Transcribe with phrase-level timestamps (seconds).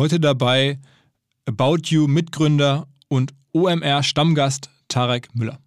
[0.00, 0.78] Heute dabei
[1.44, 5.58] About You Mitgründer und OMR Stammgast Tarek Müller.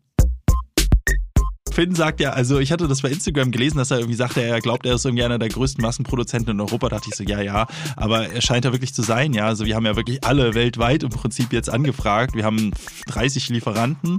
[1.72, 4.60] Finn sagt ja, also ich hatte das bei Instagram gelesen, dass er irgendwie sagte, er
[4.60, 6.90] glaubt, er ist irgendwie einer der größten Massenproduzenten in Europa.
[6.90, 9.46] Da dachte ich so, ja, ja, aber er scheint ja wirklich zu sein, ja.
[9.46, 12.34] Also wir haben ja wirklich alle weltweit im Prinzip jetzt angefragt.
[12.34, 12.72] Wir haben
[13.10, 14.18] 30 Lieferanten.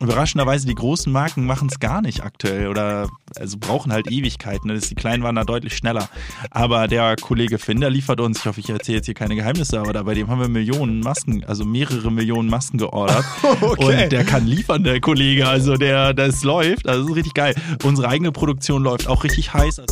[0.00, 4.68] Überraschenderweise, die großen Marken machen es gar nicht aktuell oder also brauchen halt Ewigkeiten.
[4.78, 6.08] Die kleinen waren da deutlich schneller.
[6.50, 9.80] Aber der Kollege Finn, der liefert uns, ich hoffe, ich erzähle jetzt hier keine Geheimnisse,
[9.80, 13.24] aber da bei dem haben wir Millionen Masken, also mehrere Millionen Masken geordert.
[13.60, 14.04] okay.
[14.04, 15.48] Und der kann liefern, der Kollege.
[15.48, 16.88] Also der, das läuft läuft.
[16.88, 17.54] Also das ist richtig geil.
[17.84, 19.82] Unsere eigene Produktion läuft auch richtig heiß.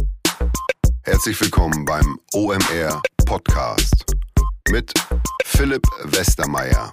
[1.03, 4.05] Herzlich willkommen beim OMR Podcast
[4.71, 4.93] mit
[5.45, 6.93] Philipp Westermeier.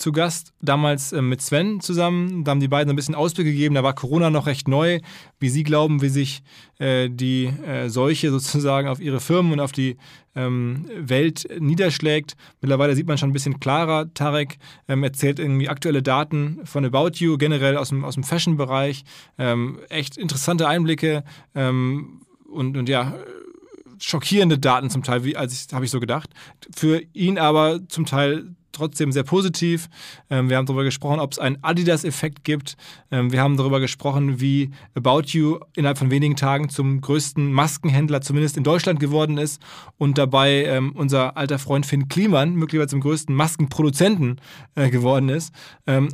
[0.00, 2.44] zu Gast, damals äh, mit Sven zusammen.
[2.44, 3.74] Da haben die beiden ein bisschen Ausblick gegeben.
[3.74, 5.00] Da war Corona noch recht neu.
[5.38, 6.42] Wie sie glauben, wie sich
[6.78, 9.96] äh, die äh, Seuche sozusagen auf ihre Firmen und auf die
[10.34, 12.36] ähm, Welt niederschlägt.
[12.60, 14.12] Mittlerweile sieht man schon ein bisschen klarer.
[14.14, 19.04] Tarek ähm, erzählt irgendwie aktuelle Daten von About You, generell aus dem, aus dem Fashion-Bereich.
[19.38, 21.24] Ähm, echt interessante Einblicke.
[21.52, 23.14] Und, und ja,
[24.00, 26.30] schockierende Daten zum Teil, wie als ich habe ich so gedacht.
[26.74, 29.88] Für ihn aber zum Teil trotzdem sehr positiv.
[30.28, 32.76] Ähm, wir haben darüber gesprochen, ob es einen Adidas-Effekt gibt.
[33.10, 38.20] Ähm, wir haben darüber gesprochen, wie About You innerhalb von wenigen Tagen zum größten Maskenhändler,
[38.20, 39.60] zumindest in Deutschland, geworden ist
[39.98, 44.40] und dabei ähm, unser alter Freund Finn Kliman möglicherweise zum größten Maskenproduzenten
[44.74, 45.54] äh, geworden ist.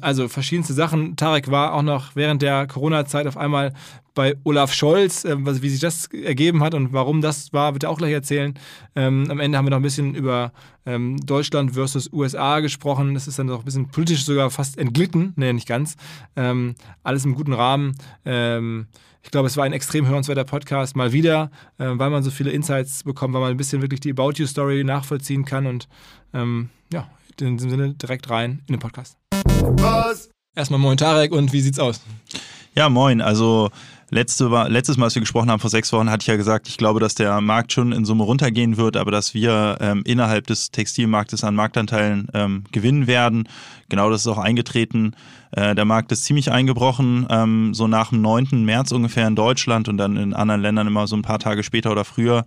[0.01, 1.17] also verschiedenste Sachen.
[1.17, 3.73] Tarek war auch noch während der Corona-Zeit auf einmal
[4.17, 7.91] bei Olaf Scholz, äh, wie sich das ergeben hat und warum das war, wird er
[7.91, 8.55] auch gleich erzählen.
[8.97, 10.53] Ähm, am Ende haben wir noch ein bisschen über
[10.87, 13.15] ähm, Deutschland versus USA gesprochen.
[13.15, 15.97] Das ist dann noch ein bisschen politisch sogar fast entglitten, nee, nicht ganz.
[16.35, 16.75] Ähm,
[17.05, 17.95] alles im guten Rahmen.
[18.25, 18.87] Ähm,
[19.23, 22.51] ich glaube, es war ein extrem hörenswerter Podcast, mal wieder, äh, weil man so viele
[22.51, 25.89] Insights bekommt, weil man ein bisschen wirklich die About You Story nachvollziehen kann und
[26.33, 27.09] ähm, ja,
[27.41, 29.19] in diesem Sinne direkt rein in den Podcast.
[29.31, 30.31] Was?
[30.55, 32.01] Erstmal moin Tarek und wie sieht's aus?
[32.77, 33.21] Ja, moin.
[33.21, 33.71] Also
[34.17, 36.79] Letzte letztes Mal, als wir gesprochen haben, vor sechs Wochen, hatte ich ja gesagt, ich
[36.79, 40.71] glaube, dass der Markt schon in Summe runtergehen wird, aber dass wir ähm, innerhalb des
[40.71, 43.47] Textilmarktes an Marktanteilen ähm, gewinnen werden.
[43.91, 45.15] Genau das ist auch eingetreten.
[45.51, 48.65] Äh, der Markt ist ziemlich eingebrochen, ähm, so nach dem 9.
[48.65, 51.93] März ungefähr in Deutschland und dann in anderen Ländern immer so ein paar Tage später
[51.93, 52.45] oder früher.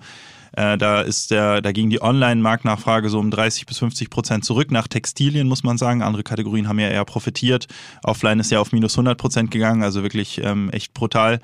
[0.53, 4.71] Äh, da ist der, da ging die Online-Marktnachfrage so um 30 bis 50 Prozent zurück
[4.71, 6.01] nach Textilien, muss man sagen.
[6.01, 7.67] Andere Kategorien haben ja eher profitiert.
[8.03, 11.39] Offline ist ja auf minus 100 Prozent gegangen, also wirklich ähm, echt brutal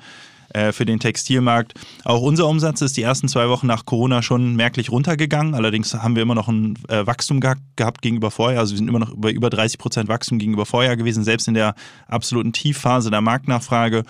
[0.50, 1.74] äh, für den Textilmarkt.
[2.04, 5.54] Auch unser Umsatz ist die ersten zwei Wochen nach Corona schon merklich runtergegangen.
[5.54, 8.60] Allerdings haben wir immer noch ein äh, Wachstum gehabt, gehabt gegenüber vorher.
[8.60, 11.54] Also wir sind immer noch über über 30 Prozent Wachstum gegenüber vorher gewesen, selbst in
[11.54, 11.74] der
[12.06, 14.04] absoluten Tiefphase der Marktnachfrage.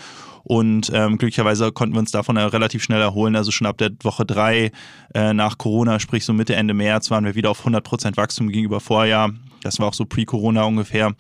[0.49, 3.35] Und ähm, glücklicherweise konnten wir uns davon relativ schnell erholen.
[3.35, 4.71] Also schon ab der Woche drei
[5.13, 8.79] äh, nach Corona, sprich so Mitte, Ende März, waren wir wieder auf 100% Wachstum gegenüber
[8.79, 9.33] Vorjahr.
[9.63, 11.15] Das war auch so pre-Corona ungefähr.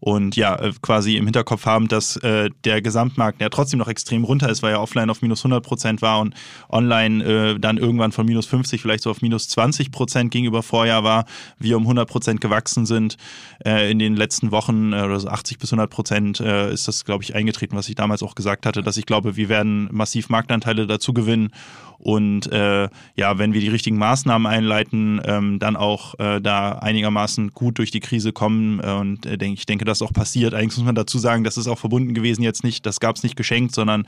[0.00, 4.24] Und ja, äh, quasi im Hinterkopf haben, dass äh, der Gesamtmarkt ja trotzdem noch extrem
[4.24, 6.34] runter ist, weil er offline auf minus 100 Prozent war und
[6.70, 11.04] online äh, dann irgendwann von minus 50 vielleicht so auf minus 20 Prozent gegenüber Vorjahr
[11.04, 11.26] war,
[11.58, 13.18] wir um 100 Prozent gewachsen sind
[13.64, 17.04] äh, in den letzten Wochen äh, oder so 80 bis 100 Prozent äh, ist das,
[17.04, 20.30] glaube ich, eingetreten, was ich damals auch gesagt hatte, dass ich glaube, wir werden massiv
[20.30, 21.52] Marktanteile dazu gewinnen
[22.00, 27.50] und äh, ja, wenn wir die richtigen Maßnahmen einleiten, ähm, dann auch äh, da einigermaßen
[27.50, 28.80] gut durch die Krise kommen.
[28.82, 30.54] Äh, und äh, denk, ich denke, das auch passiert.
[30.54, 33.22] Eigentlich muss man dazu sagen, das ist auch verbunden gewesen jetzt nicht, das gab es
[33.22, 34.06] nicht geschenkt, sondern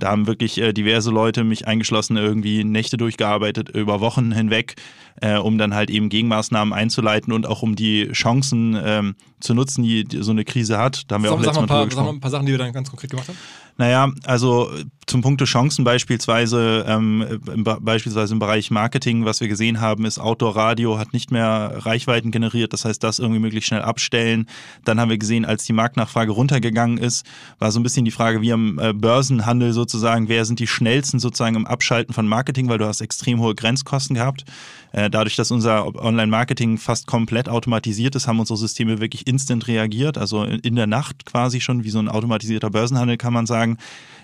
[0.00, 4.74] da haben wirklich äh, diverse Leute, mich eingeschlossen, irgendwie Nächte durchgearbeitet, über Wochen hinweg,
[5.20, 9.82] äh, um dann halt eben Gegenmaßnahmen einzuleiten und auch um die Chancen ähm, zu nutzen,
[9.82, 11.04] die, die so eine Krise hat.
[11.08, 12.58] Da haben wir sag, auch letztes Mal paar, sag mal ein paar Sachen, die wir
[12.58, 13.38] dann ganz konkret gemacht haben.
[13.80, 14.70] Naja, also
[15.06, 20.18] zum Punkte Chancen beispielsweise, ähm, im, beispielsweise im Bereich Marketing, was wir gesehen haben, ist
[20.18, 24.46] Outdoor-Radio hat nicht mehr Reichweiten generiert, das heißt, das irgendwie möglichst schnell abstellen.
[24.84, 27.24] Dann haben wir gesehen, als die Marktnachfrage runtergegangen ist,
[27.58, 31.18] war so ein bisschen die Frage, wie am äh, Börsenhandel sozusagen, wer sind die schnellsten
[31.18, 34.44] sozusagen im Abschalten von Marketing, weil du hast extrem hohe Grenzkosten gehabt.
[34.92, 40.18] Äh, dadurch, dass unser Online-Marketing fast komplett automatisiert ist, haben unsere Systeme wirklich instant reagiert,
[40.18, 43.78] also in der Nacht quasi schon, wie so ein automatisierter Börsenhandel kann man sagen.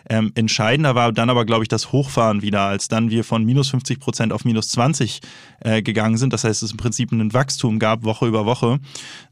[0.09, 3.71] Ähm, entscheidender war dann aber, glaube ich, das Hochfahren wieder, als dann wir von minus
[3.71, 5.21] 50 Prozent auf minus 20
[5.61, 6.33] äh, gegangen sind.
[6.33, 8.79] Das heißt, es im Prinzip ein Wachstum gab, Woche über Woche,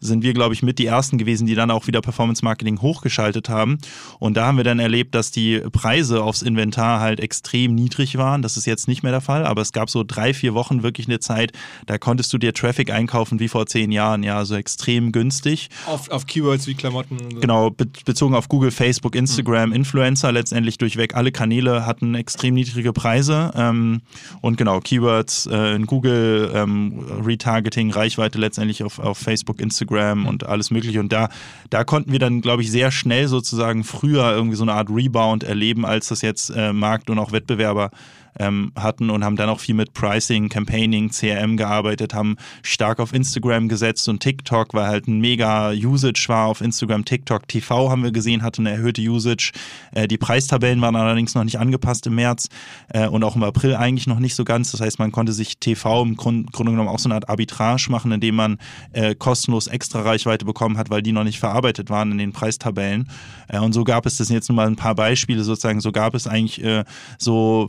[0.00, 3.48] sind wir, glaube ich, mit die Ersten gewesen, die dann auch wieder Performance Marketing hochgeschaltet
[3.48, 3.78] haben.
[4.18, 8.42] Und da haben wir dann erlebt, dass die Preise aufs Inventar halt extrem niedrig waren.
[8.42, 11.06] Das ist jetzt nicht mehr der Fall, aber es gab so drei, vier Wochen wirklich
[11.06, 11.52] eine Zeit,
[11.86, 15.68] da konntest du dir Traffic einkaufen wie vor zehn Jahren, ja, also extrem günstig.
[15.86, 17.18] Auf, auf Keywords wie Klamotten.
[17.30, 17.40] So.
[17.40, 21.14] Genau, be bezogen auf Google, Facebook, Instagram, Influencer letztendlich durchweg.
[21.14, 23.52] Alle Kanäle hatten extrem niedrige Preise.
[23.54, 24.02] Ähm,
[24.40, 30.46] und genau, Keywords äh, in Google, ähm, Retargeting, Reichweite letztendlich auf, auf Facebook, Instagram und
[30.46, 31.00] alles Mögliche.
[31.00, 31.28] Und da,
[31.70, 35.44] da konnten wir dann, glaube ich, sehr schnell sozusagen früher irgendwie so eine Art Rebound
[35.44, 37.90] erleben, als das jetzt äh, Markt und auch Wettbewerber
[38.38, 43.12] ähm, hatten und haben dann auch viel mit Pricing, Campaigning, CRM gearbeitet, haben stark auf
[43.12, 47.04] Instagram gesetzt und TikTok, weil halt ein mega Usage war auf Instagram.
[47.04, 49.52] TikTok TV haben wir gesehen, hatte eine erhöhte Usage.
[49.92, 52.48] Äh, die Preistabellen waren allerdings noch nicht angepasst im März
[52.88, 54.72] äh, und auch im April eigentlich noch nicht so ganz.
[54.72, 57.90] Das heißt, man konnte sich TV im Grund, Grunde genommen auch so eine Art Arbitrage
[57.90, 58.58] machen, indem man
[58.92, 63.08] äh, kostenlos extra Reichweite bekommen hat, weil die noch nicht verarbeitet waren in den Preistabellen.
[63.48, 65.80] Äh, und so gab es das jetzt nur mal ein paar Beispiele sozusagen.
[65.80, 66.84] So gab es eigentlich äh,
[67.18, 67.68] so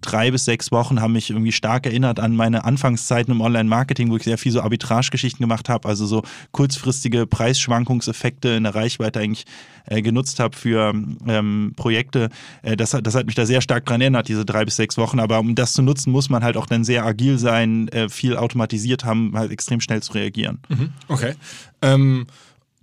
[0.00, 4.16] drei bis sechs Wochen haben mich irgendwie stark erinnert an meine Anfangszeiten im Online-Marketing, wo
[4.16, 9.44] ich sehr viel so Arbitragegeschichten gemacht habe, also so kurzfristige Preisschwankungseffekte in der Reichweite eigentlich
[9.86, 10.92] äh, genutzt habe für
[11.26, 12.30] ähm, Projekte.
[12.62, 15.20] Äh, das, das hat mich da sehr stark dran erinnert, diese drei bis sechs Wochen.
[15.20, 18.36] Aber um das zu nutzen, muss man halt auch dann sehr agil sein, äh, viel
[18.36, 20.58] automatisiert haben, halt extrem schnell zu reagieren.
[20.68, 20.92] Mhm.
[21.08, 21.34] Okay.
[21.82, 22.26] Ähm,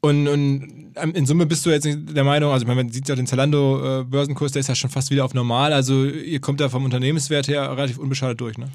[0.02, 0.82] und, und
[1.14, 4.68] in Summe bist du jetzt der Meinung, also man sieht ja den Zalando-Börsenkurs, der ist
[4.68, 5.74] ja schon fast wieder auf normal.
[5.74, 8.70] Also ihr kommt da vom Unternehmenswert her relativ unbeschadet durch, ne?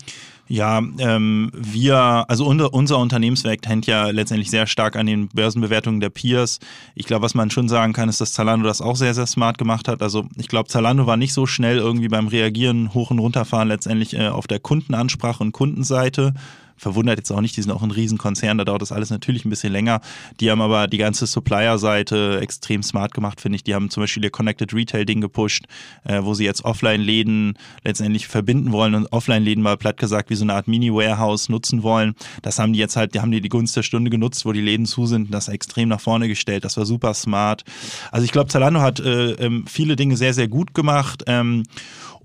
[0.48, 6.00] Ja, ähm, wir, also unser, unser Unternehmenswert hängt ja letztendlich sehr stark an den Börsenbewertungen
[6.00, 6.60] der Peers.
[6.94, 9.58] Ich glaube, was man schon sagen kann, ist, dass Zalando das auch sehr, sehr smart
[9.58, 10.02] gemacht hat.
[10.02, 14.14] Also ich glaube, Zalando war nicht so schnell irgendwie beim Reagieren, hoch und runterfahren letztendlich
[14.14, 16.34] äh, auf der Kundenansprache und Kundenseite
[16.76, 19.50] verwundert jetzt auch nicht, die sind auch ein Riesenkonzern, da dauert das alles natürlich ein
[19.50, 20.00] bisschen länger.
[20.40, 23.64] Die haben aber die ganze Supplier-Seite extrem smart gemacht, finde ich.
[23.64, 25.64] Die haben zum Beispiel ihr Connected Retail-Ding gepusht,
[26.04, 30.44] äh, wo sie jetzt Offline-Läden letztendlich verbinden wollen und Offline-Läden mal platt gesagt wie so
[30.44, 32.14] eine Art Mini-Warehouse nutzen wollen.
[32.42, 34.60] Das haben die jetzt halt, die haben die die Gunst der Stunde genutzt, wo die
[34.60, 36.64] Läden zu sind, das extrem nach vorne gestellt.
[36.64, 37.64] Das war super smart.
[38.10, 41.24] Also ich glaube, Zalando hat äh, ähm, viele Dinge sehr, sehr gut gemacht.
[41.26, 41.64] Ähm,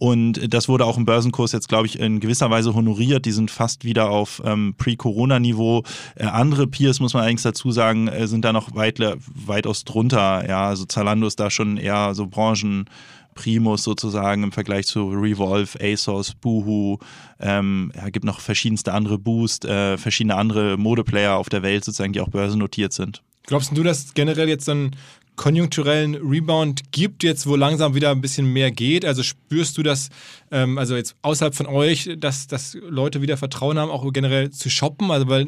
[0.02, 3.24] und das wurde auch im Börsenkurs jetzt, glaube ich, in gewisser Weise honoriert.
[3.26, 5.84] Die sind fast wieder auf ähm, Pre-Corona-Niveau.
[6.16, 10.50] Äh, andere Peers, muss man eigentlich dazu sagen, äh, sind da noch weit, weitaus drunter.
[10.50, 12.86] Ja, also Zalando ist da schon eher so Branchen.
[13.36, 16.98] Primus sozusagen im Vergleich zu Revolve, ASOS, Boohoo.
[17.40, 22.12] Ähm, ja, gibt noch verschiedenste andere Boost, äh, verschiedene andere Modeplayer auf der Welt sozusagen,
[22.12, 23.22] die auch börsennotiert sind.
[23.48, 24.92] Glaubst du, dass generell jetzt dann
[25.36, 29.06] konjunkturellen Rebound gibt, jetzt wo langsam wieder ein bisschen mehr geht?
[29.06, 30.10] Also spürst du das,
[30.52, 34.70] ähm, also jetzt außerhalb von euch, dass, dass Leute wieder Vertrauen haben, auch generell zu
[34.70, 35.10] shoppen?
[35.10, 35.48] Also weil,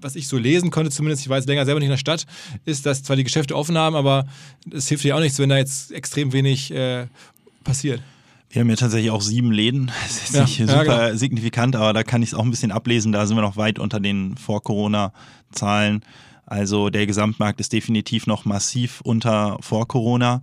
[0.00, 2.26] was ich so lesen konnte, zumindest, ich war jetzt länger selber nicht in der Stadt,
[2.64, 4.26] ist, dass zwar die Geschäfte offen haben, aber
[4.72, 7.06] es hilft dir auch nichts, wenn da jetzt extrem wenig äh,
[7.64, 8.00] passiert.
[8.48, 9.90] Wir haben ja tatsächlich auch sieben Läden.
[10.02, 11.18] Das ist ja, nicht super ja, genau.
[11.18, 13.12] signifikant, aber da kann ich es auch ein bisschen ablesen.
[13.12, 16.02] Da sind wir noch weit unter den Vor-Corona-Zahlen.
[16.46, 20.42] Also der Gesamtmarkt ist definitiv noch massiv unter vor Corona.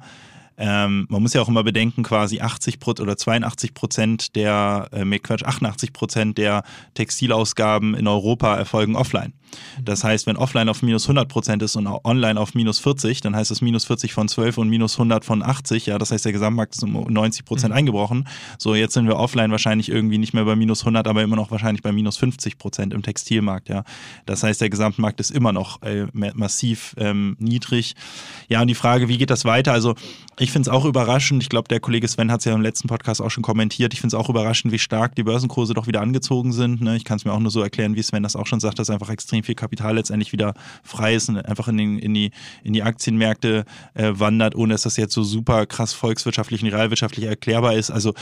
[0.57, 5.43] Ähm, man muss ja auch immer bedenken, quasi 80 oder 82 Prozent der, äh, Quatsch,
[5.43, 9.33] 88 Prozent der Textilausgaben in Europa erfolgen offline.
[9.81, 13.35] Das heißt, wenn offline auf minus 100 Prozent ist und online auf minus 40, dann
[13.35, 15.85] heißt es minus 40 von 12 und minus 100 von 80.
[15.85, 17.77] Ja, das heißt, der Gesamtmarkt ist um 90 Prozent mhm.
[17.77, 18.27] eingebrochen.
[18.57, 21.51] So, jetzt sind wir offline wahrscheinlich irgendwie nicht mehr bei minus 100, aber immer noch
[21.51, 23.69] wahrscheinlich bei minus 50 Prozent im Textilmarkt.
[23.69, 23.83] Ja,
[24.25, 27.95] das heißt, der Gesamtmarkt ist immer noch äh, massiv ähm, niedrig.
[28.49, 29.73] Ja, und die Frage, wie geht das weiter?
[29.73, 29.95] Also,
[30.43, 31.41] ich finde es auch überraschend.
[31.41, 33.93] Ich glaube, der Kollege Sven hat es ja im letzten Podcast auch schon kommentiert.
[33.93, 36.81] Ich finde es auch überraschend, wie stark die Börsenkurse doch wieder angezogen sind.
[36.81, 36.97] Ne?
[36.97, 38.89] Ich kann es mir auch nur so erklären, wie Sven das auch schon sagt, dass
[38.89, 42.31] einfach extrem viel Kapital letztendlich wieder frei ist und einfach in, den, in, die,
[42.61, 47.25] in die Aktienmärkte äh, wandert, ohne dass das jetzt so super krass volkswirtschaftlich und realwirtschaftlich
[47.25, 47.89] erklärbar ist.
[47.89, 48.13] Also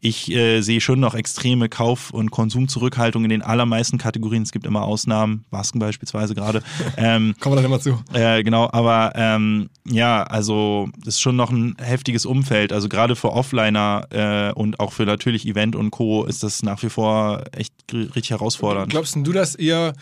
[0.00, 4.42] ich äh, sehe schon noch extreme Kauf- und Konsumzurückhaltung in den allermeisten Kategorien.
[4.42, 6.62] Es gibt immer Ausnahmen, Masken beispielsweise gerade.
[6.96, 8.02] Ähm, Kommen wir dann immer zu.
[8.12, 12.72] Äh, genau, aber ähm, ja, also das ist schon noch ein heftiges Umfeld.
[12.72, 16.24] Also gerade für Offliner äh, und auch für natürlich Event und Co.
[16.24, 18.90] ist das nach wie vor echt richtig herausfordernd.
[18.90, 19.92] Glaubst du, dass ihr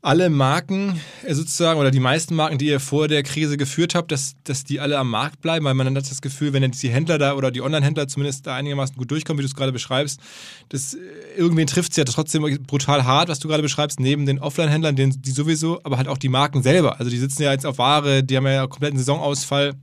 [0.00, 4.12] alle Marken äh, sozusagen oder die meisten Marken, die ihr vor der Krise geführt habt,
[4.12, 6.82] dass, dass die alle am Markt bleiben, weil man dann hat das Gefühl, wenn jetzt
[6.82, 9.72] die Händler da oder die Online-Händler zumindest da einigermaßen gut durchkommen, wie du es gerade
[9.72, 10.20] beschreibst,
[10.68, 10.98] das äh,
[11.36, 15.30] irgendwen trifft es ja trotzdem brutal hart, was du gerade beschreibst, neben den Offline-Händlern, die
[15.30, 16.98] sowieso, aber halt auch die Marken selber.
[17.00, 19.74] Also die sitzen ja jetzt auf Ware, die haben ja kompletten Saisonausfall.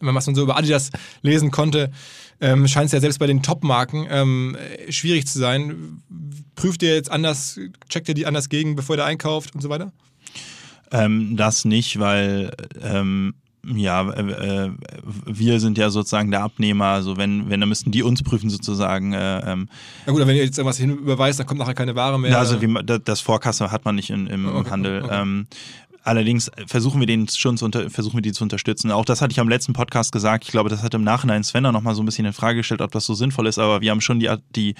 [0.00, 0.90] Was man so über Adidas
[1.22, 1.90] lesen konnte,
[2.40, 4.56] ähm, scheint es ja selbst bei den Top-Marken ähm,
[4.88, 6.02] schwierig zu sein.
[6.56, 7.58] Prüft ihr jetzt anders,
[7.88, 9.92] checkt ihr die anders gegen, bevor ihr einkauft und so weiter?
[10.90, 13.34] Ähm, das nicht, weil ähm,
[13.74, 14.70] ja, äh, äh,
[15.26, 19.12] wir sind ja sozusagen der Abnehmer, also wenn, wenn, dann müssten die uns prüfen sozusagen.
[19.12, 19.68] Äh, ähm,
[20.06, 22.38] Na gut, wenn ihr jetzt irgendwas hinüberweist, dann kommt nachher keine Ware mehr.
[22.38, 25.02] Also wie, das Vorkasse hat man nicht in, im okay, Handel.
[25.02, 25.22] Okay.
[25.22, 25.46] Ähm,
[26.04, 28.90] Allerdings versuchen wir den schon zu unter, versuchen wir die zu unterstützen.
[28.90, 30.44] Auch das hatte ich am letzten Podcast gesagt.
[30.44, 32.82] Ich glaube, das hat im Nachhinein Sven noch mal so ein bisschen in Frage gestellt,
[32.82, 33.58] ob das so sinnvoll ist.
[33.58, 34.74] Aber wir haben schon die, die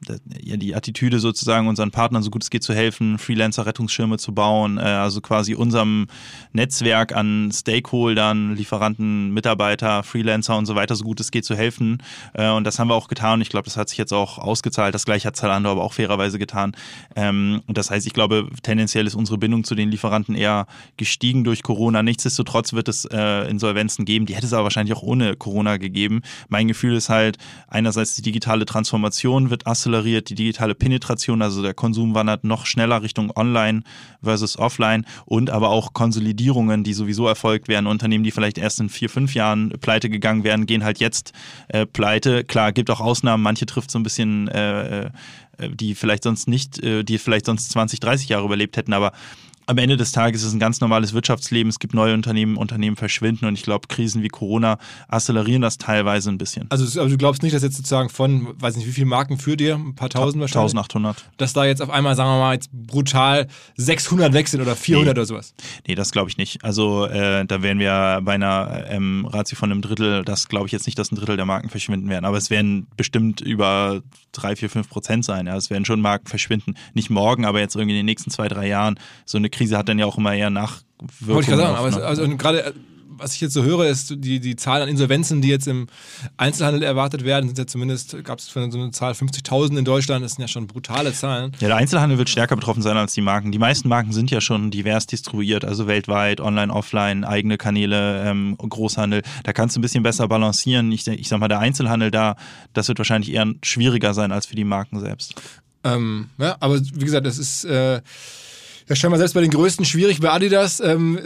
[0.00, 4.82] die Attitüde sozusagen, unseren Partnern so gut es geht zu helfen, Freelancer-Rettungsschirme zu bauen, äh,
[4.82, 6.06] also quasi unserem
[6.52, 12.02] Netzwerk an Stakeholdern, Lieferanten, Mitarbeiter, Freelancer und so weiter so gut es geht zu helfen.
[12.32, 13.42] Äh, und das haben wir auch getan.
[13.42, 14.94] Ich glaube, das hat sich jetzt auch ausgezahlt.
[14.94, 16.72] Das gleiche hat Zalando aber auch fairerweise getan.
[17.14, 20.66] Ähm, und das heißt, ich glaube, tendenziell ist unsere Bindung zu den Lieferanten eher
[20.96, 22.02] gestiegen durch Corona.
[22.02, 24.24] Nichtsdestotrotz wird es äh, Insolvenzen geben.
[24.24, 26.22] Die hätte es aber wahrscheinlich auch ohne Corona gegeben.
[26.48, 27.36] Mein Gefühl ist halt,
[27.68, 32.66] einerseits die digitale Transformation wird acceleriert akzeleriert, die digitale Penetration, also der Konsum wandert noch
[32.66, 33.82] schneller Richtung Online
[34.22, 37.86] versus Offline und aber auch Konsolidierungen, die sowieso erfolgt werden.
[37.86, 41.32] Unternehmen, die vielleicht erst in vier, fünf Jahren pleite gegangen wären, gehen halt jetzt
[41.68, 42.44] äh, pleite.
[42.44, 45.10] Klar, gibt auch Ausnahmen, manche trifft so ein bisschen äh, äh
[45.74, 49.12] die vielleicht sonst nicht, äh, die vielleicht sonst 20, 30 Jahre überlebt hätten, aber
[49.70, 51.70] am Ende des Tages ist es ein ganz normales Wirtschaftsleben.
[51.70, 56.28] Es gibt neue Unternehmen, Unternehmen verschwinden und ich glaube, Krisen wie Corona accelerieren das teilweise
[56.28, 56.66] ein bisschen.
[56.70, 59.60] Also, aber du glaubst nicht, dass jetzt sozusagen von, weiß nicht, wie viele Marken führt
[59.60, 59.76] ihr?
[59.76, 60.72] Ein paar tausend wahrscheinlich?
[60.72, 61.24] 1800.
[61.36, 63.46] Dass da jetzt auf einmal, sagen wir mal, jetzt brutal
[63.76, 65.20] 600 weg sind oder 400 nee.
[65.20, 65.54] oder sowas?
[65.86, 66.64] Nee, das glaube ich nicht.
[66.64, 70.72] Also äh, da wären wir bei einer ähm, Ratio von einem Drittel, das glaube ich
[70.72, 72.24] jetzt nicht, dass ein Drittel der Marken verschwinden werden.
[72.24, 75.46] Aber es werden bestimmt über 3, 4, 5 Prozent sein.
[75.46, 75.56] Ja.
[75.56, 76.74] Es werden schon Marken verschwinden.
[76.94, 78.98] Nicht morgen, aber jetzt irgendwie in den nächsten zwei, drei Jahren.
[79.24, 81.10] So eine Krise hat dann ja auch immer eher Nachwirkungen.
[81.20, 82.74] Wollte ich gerade sagen, aber es, also gerade
[83.20, 85.86] was ich jetzt so höre, ist die, die Zahl an Insolvenzen, die jetzt im
[86.36, 90.32] Einzelhandel erwartet werden, sind ja zumindest, gab es so eine Zahl 50.000 in Deutschland, das
[90.32, 91.52] sind ja schon brutale Zahlen.
[91.60, 93.52] Ja, der Einzelhandel wird stärker betroffen sein als die Marken.
[93.52, 98.56] Die meisten Marken sind ja schon divers distribuiert, also weltweit, online, offline, eigene Kanäle, ähm,
[98.56, 99.22] Großhandel.
[99.44, 100.90] Da kannst du ein bisschen besser balancieren.
[100.92, 102.36] Ich, ich sag mal, der Einzelhandel da,
[102.72, 105.34] das wird wahrscheinlich eher schwieriger sein als für die Marken selbst.
[105.84, 107.64] Ähm, ja, aber wie gesagt, das ist.
[107.64, 108.00] Äh,
[108.90, 110.80] ja, scheinbar selbst bei den Größten schwierig bei Adidas.
[110.80, 111.16] Ähm,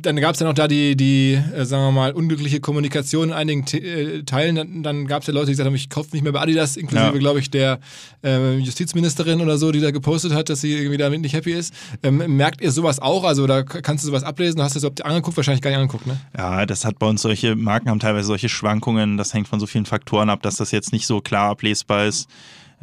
[0.00, 3.34] dann gab es ja noch da die, die äh, sagen wir mal, unglückliche Kommunikation in
[3.34, 4.56] einigen T äh, Teilen.
[4.56, 6.78] Dann, dann gab es ja Leute, die gesagt haben, ich kaufe nicht mehr bei Adidas,
[6.78, 7.18] inklusive, ja.
[7.18, 7.78] glaube ich, der
[8.24, 11.74] äh, Justizministerin oder so, die da gepostet hat, dass sie irgendwie damit nicht happy ist.
[12.02, 13.24] Ähm, merkt ihr sowas auch?
[13.24, 14.62] Also da kannst du sowas ablesen?
[14.62, 15.36] Hast du das überhaupt angeguckt?
[15.36, 16.18] Wahrscheinlich gar nicht angeguckt, ne?
[16.34, 19.18] Ja, das hat bei uns solche, Marken haben teilweise solche Schwankungen.
[19.18, 22.30] Das hängt von so vielen Faktoren ab, dass das jetzt nicht so klar ablesbar ist.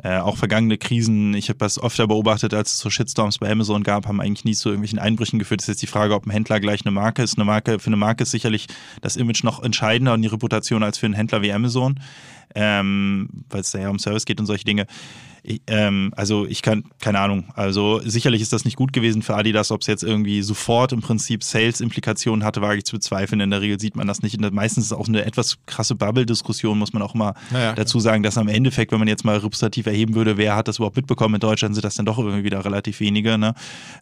[0.03, 3.81] Äh, auch vergangene Krisen, ich habe das öfter beobachtet, als es so Shitstorms bei Amazon
[3.81, 5.61] gab, haben eigentlich nie zu irgendwelchen Einbrüchen geführt.
[5.61, 7.35] Das ist jetzt die Frage, ob ein Händler gleich eine Marke ist.
[7.37, 8.67] Eine Marke, für eine Marke ist sicherlich
[9.01, 11.99] das Image noch entscheidender und die Reputation als für einen Händler wie Amazon,
[12.53, 14.85] ähm, weil es da ja um Service geht und solche Dinge
[15.67, 19.71] ähm, also ich kann, keine Ahnung, also sicherlich ist das nicht gut gewesen für Adidas,
[19.71, 23.39] ob es jetzt irgendwie sofort im Prinzip Sales-Implikationen hatte, wage ich zu bezweifeln.
[23.39, 24.39] In der Regel sieht man das nicht.
[24.51, 28.23] Meistens ist es auch eine etwas krasse Bubble-Diskussion, muss man auch mal ja, dazu sagen,
[28.23, 31.35] dass am Endeffekt, wenn man jetzt mal repräsentativ erheben würde, wer hat das überhaupt mitbekommen
[31.35, 33.37] in Deutschland, sind das dann doch irgendwie wieder relativ wenige.
[33.37, 33.53] Ne?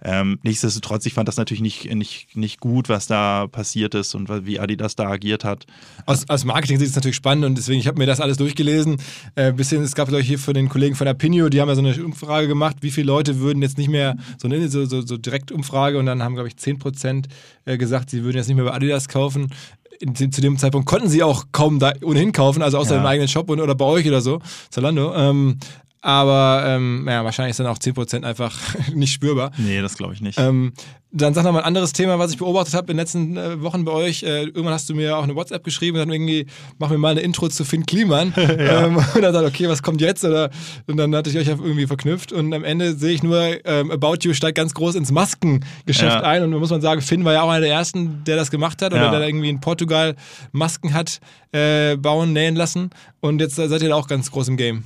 [0.04, 4.30] Ähm, nichtsdestotrotz, ich fand das natürlich nicht, nicht, nicht gut, was da passiert ist und
[4.46, 5.66] wie Adidas da agiert hat.
[6.06, 8.98] Aus, aus Marketing sieht es natürlich spannend und deswegen, ich habe mir das alles durchgelesen.
[9.36, 11.76] Äh, bisschen, es gab, glaube ich, hier für den Kollegen von Apinio, die haben ja
[11.76, 15.02] so eine Umfrage gemacht, wie viele Leute würden jetzt nicht mehr, so eine so, so,
[15.02, 17.28] so Direktumfrage und dann haben, glaube ich, 10 Prozent
[17.66, 19.52] äh, gesagt, sie würden jetzt nicht mehr bei Adidas kaufen.
[20.00, 23.02] In, zu dem Zeitpunkt konnten sie auch kaum da ohnehin kaufen, also außer ja.
[23.02, 24.40] im eigenen Shop und, oder bei euch oder so,
[24.70, 25.14] Zalando.
[25.14, 25.58] Ähm,
[26.06, 28.56] aber ähm, ja, wahrscheinlich ist dann auch 10% einfach
[28.94, 29.50] nicht spürbar.
[29.58, 30.40] Nee, das glaube ich nicht.
[30.40, 30.72] Ähm,
[31.12, 33.60] dann sag noch mal ein anderes Thema, was ich beobachtet habe in den letzten äh,
[33.64, 34.22] Wochen bei euch.
[34.22, 36.46] Äh, irgendwann hast du mir auch eine WhatsApp geschrieben und dann irgendwie,
[36.78, 38.34] mach mir mal eine Intro zu Finn Kliman.
[38.38, 38.86] ja.
[38.86, 40.24] ähm, und dann sagt, okay, was kommt jetzt?
[40.24, 40.52] Oder,
[40.86, 44.18] und dann hatte ich euch irgendwie verknüpft und am Ende sehe ich nur, ähm, About
[44.22, 46.22] You steigt ganz groß ins Maskengeschäft ja.
[46.22, 46.44] ein.
[46.44, 48.84] Und da muss man sagen, Finn war ja auch einer der ersten, der das gemacht
[48.84, 49.12] hat oder ja.
[49.12, 50.16] der irgendwie in Portugal
[50.52, 51.20] Masken hat
[51.52, 52.92] äh, bauen, nähen lassen.
[53.22, 54.84] Und jetzt seid ihr da auch ganz groß im Game.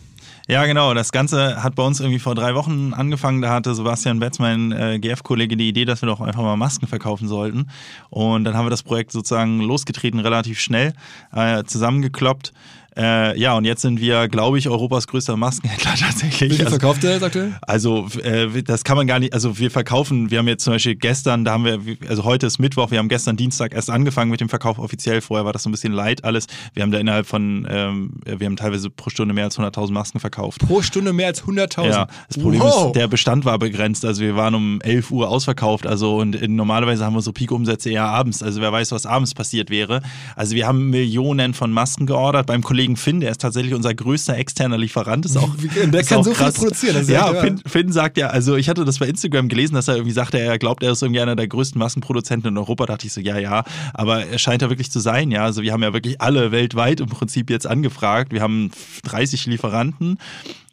[0.50, 0.96] Ja, genau.
[0.96, 3.39] Das Ganze hat bei uns irgendwie vor drei Wochen angefangen.
[3.44, 6.88] Da hatte Sebastian Betz, mein äh, GF-Kollege, die Idee, dass wir doch einfach mal Masken
[6.88, 7.70] verkaufen sollten.
[8.10, 10.94] Und dann haben wir das Projekt sozusagen losgetreten, relativ schnell,
[11.36, 12.51] äh, zusammengekloppt.
[13.00, 16.51] Äh, ja, und jetzt sind wir, glaube ich, Europas größter Maskenhändler tatsächlich.
[16.51, 17.53] Wie viel also, verkauft ihr jetzt aktuell?
[17.62, 20.96] Also, äh, das kann man gar nicht, also wir verkaufen, wir haben jetzt zum Beispiel
[20.96, 21.79] gestern, da haben wir,
[22.10, 25.46] also heute ist Mittwoch, wir haben gestern Dienstag erst angefangen mit dem Verkauf offiziell, vorher
[25.46, 26.48] war das so ein bisschen light alles.
[26.74, 30.20] Wir haben da innerhalb von, ähm, wir haben teilweise pro Stunde mehr als 100.000 Masken
[30.20, 30.60] verkauft.
[30.68, 31.88] Pro Stunde mehr als 100.000?
[31.88, 32.88] Ja, das Problem wow.
[32.88, 36.58] ist, der Bestand war begrenzt, also wir waren um 11 Uhr ausverkauft, also und in,
[36.58, 40.01] normalerweise haben wir so Peak-Umsätze eher abends, also wer weiß, was abends passiert wäre.
[40.36, 44.38] Also wir haben Millionen von Masken geordert, beim Kollegen Finn, der ist tatsächlich unser größter
[44.38, 45.25] externer Lieferant.
[45.25, 45.50] Ist auch,
[45.91, 46.55] der ist kann auch so krass.
[46.55, 47.08] viel produzieren.
[47.08, 50.13] ja, Finn, Finn, sagt ja, also ich hatte das bei Instagram gelesen, dass er irgendwie
[50.13, 52.86] sagte, er glaubt, er ist irgendwie einer der größten Massenproduzenten in Europa.
[52.86, 55.43] Da dachte ich so, ja, ja, aber er scheint ja wirklich zu sein, ja.
[55.43, 58.31] Also wir haben ja wirklich alle weltweit im Prinzip jetzt angefragt.
[58.31, 58.72] Wir haben
[59.03, 60.17] 30 Lieferanten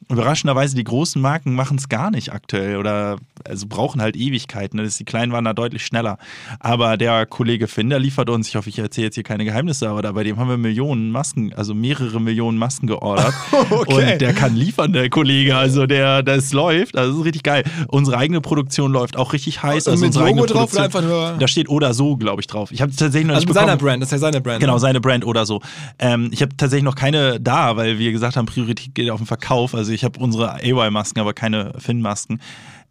[0.08, 4.78] Überraschenderweise, die großen Marken machen es gar nicht aktuell oder also brauchen halt Ewigkeiten.
[4.78, 6.18] Das ist, die kleinen waren da deutlich schneller.
[6.60, 10.02] Aber der Kollege Finder liefert uns, ich hoffe, ich erzähle jetzt hier keine Geheimnisse, aber
[10.02, 13.34] da, bei dem haben wir Millionen Masken, also mehrere Millionen Masken geordert.
[13.70, 14.12] okay.
[14.12, 15.56] Und der kann liefern, der Kollege.
[15.56, 16.96] Also der, das läuft.
[16.96, 17.64] Also das ist richtig geil.
[17.88, 19.88] Unsere eigene Produktion läuft auch richtig heiß.
[19.88, 21.36] Und also mit unsere Logo drauf oder einfach nur?
[21.36, 22.70] Da steht oder so, glaube ich, drauf.
[22.70, 24.60] Ich habe tatsächlich noch also nicht mit seiner Brand, das ist ja seine Brand.
[24.60, 24.80] Genau, ne?
[24.80, 25.60] seine Brand oder so.
[25.98, 29.26] Ähm, ich habe tatsächlich noch keine da, weil wir gesagt haben, Priorität geht auf den
[29.26, 29.75] Verkauf.
[29.75, 32.41] Also ich habe unsere AY-Masken, aber keine Finn-Masken.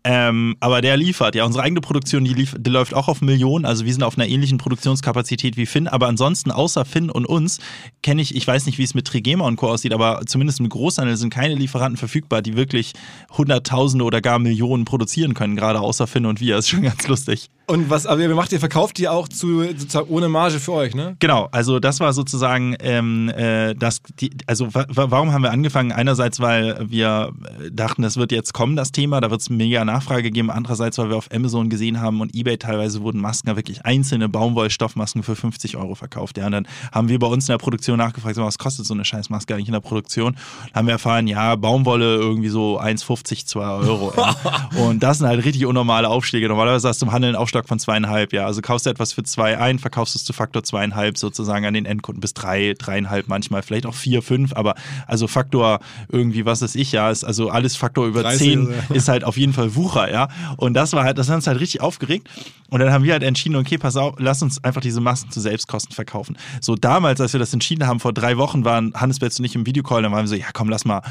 [0.07, 1.45] Ähm, aber der liefert, ja.
[1.45, 3.65] Unsere eigene Produktion, die, lief, die, läuft auch auf Millionen.
[3.65, 5.87] Also wir sind auf einer ähnlichen Produktionskapazität wie Finn.
[5.87, 7.59] Aber ansonsten, außer Finn und uns,
[8.03, 9.67] kenne ich, ich weiß nicht, wie es mit Trigema und Co.
[9.67, 12.93] aussieht, aber zumindest im Großhandel sind keine Lieferanten verfügbar, die wirklich
[13.35, 16.55] Hunderttausende oder gar Millionen produzieren können, gerade außer Finn und wir.
[16.57, 17.49] Das ist schon ganz lustig.
[17.67, 20.93] Und was, aber ihr macht, ihr verkauft die auch zu, sozusagen ohne Marge für euch,
[20.93, 21.15] ne?
[21.19, 25.91] Genau, also das war sozusagen ähm, äh, das, die, also warum haben wir angefangen?
[25.91, 27.33] Einerseits, weil wir
[27.71, 30.51] dachten, das wird jetzt kommen, das Thema, da wird es mega Nachfrage geben.
[30.51, 35.23] Andererseits, weil wir auf Amazon gesehen haben und Ebay teilweise wurden Masken, wirklich einzelne Baumwollstoffmasken
[35.23, 36.37] für 50 Euro verkauft.
[36.37, 39.05] Ja, und dann haben wir bei uns in der Produktion nachgefragt, was kostet so eine
[39.05, 40.35] Scheißmaske eigentlich in der Produktion?
[40.73, 44.13] Dann haben wir erfahren, ja, Baumwolle irgendwie so 1,50, 2 Euro.
[44.15, 44.35] ja.
[44.85, 46.47] Und das sind halt richtig unnormale Aufschläge.
[46.47, 48.45] Normalerweise hast du im Handel einen Aufschlag von zweieinhalb, ja.
[48.45, 51.85] Also kaufst du etwas für zwei ein, verkaufst es zu Faktor zweieinhalb sozusagen an den
[51.85, 54.75] Endkunden bis drei, dreieinhalb manchmal, vielleicht auch vier, fünf, aber
[55.07, 59.07] also Faktor irgendwie, was ist ich, ja, ist also alles Faktor über 30, zehn ist
[59.07, 60.27] halt auf jeden Fall Wucher, ja.
[60.57, 62.27] Und das war halt, das hat uns halt richtig aufgeregt.
[62.69, 65.39] Und dann haben wir halt entschieden, okay, pass auf, lass uns einfach diese Masken zu
[65.39, 66.35] Selbstkosten verkaufen.
[66.61, 69.55] So damals, als wir das entschieden haben, vor drei Wochen waren Hannes Betz und ich
[69.55, 71.01] im Videocall, dann waren wir so, ja komm, lass mal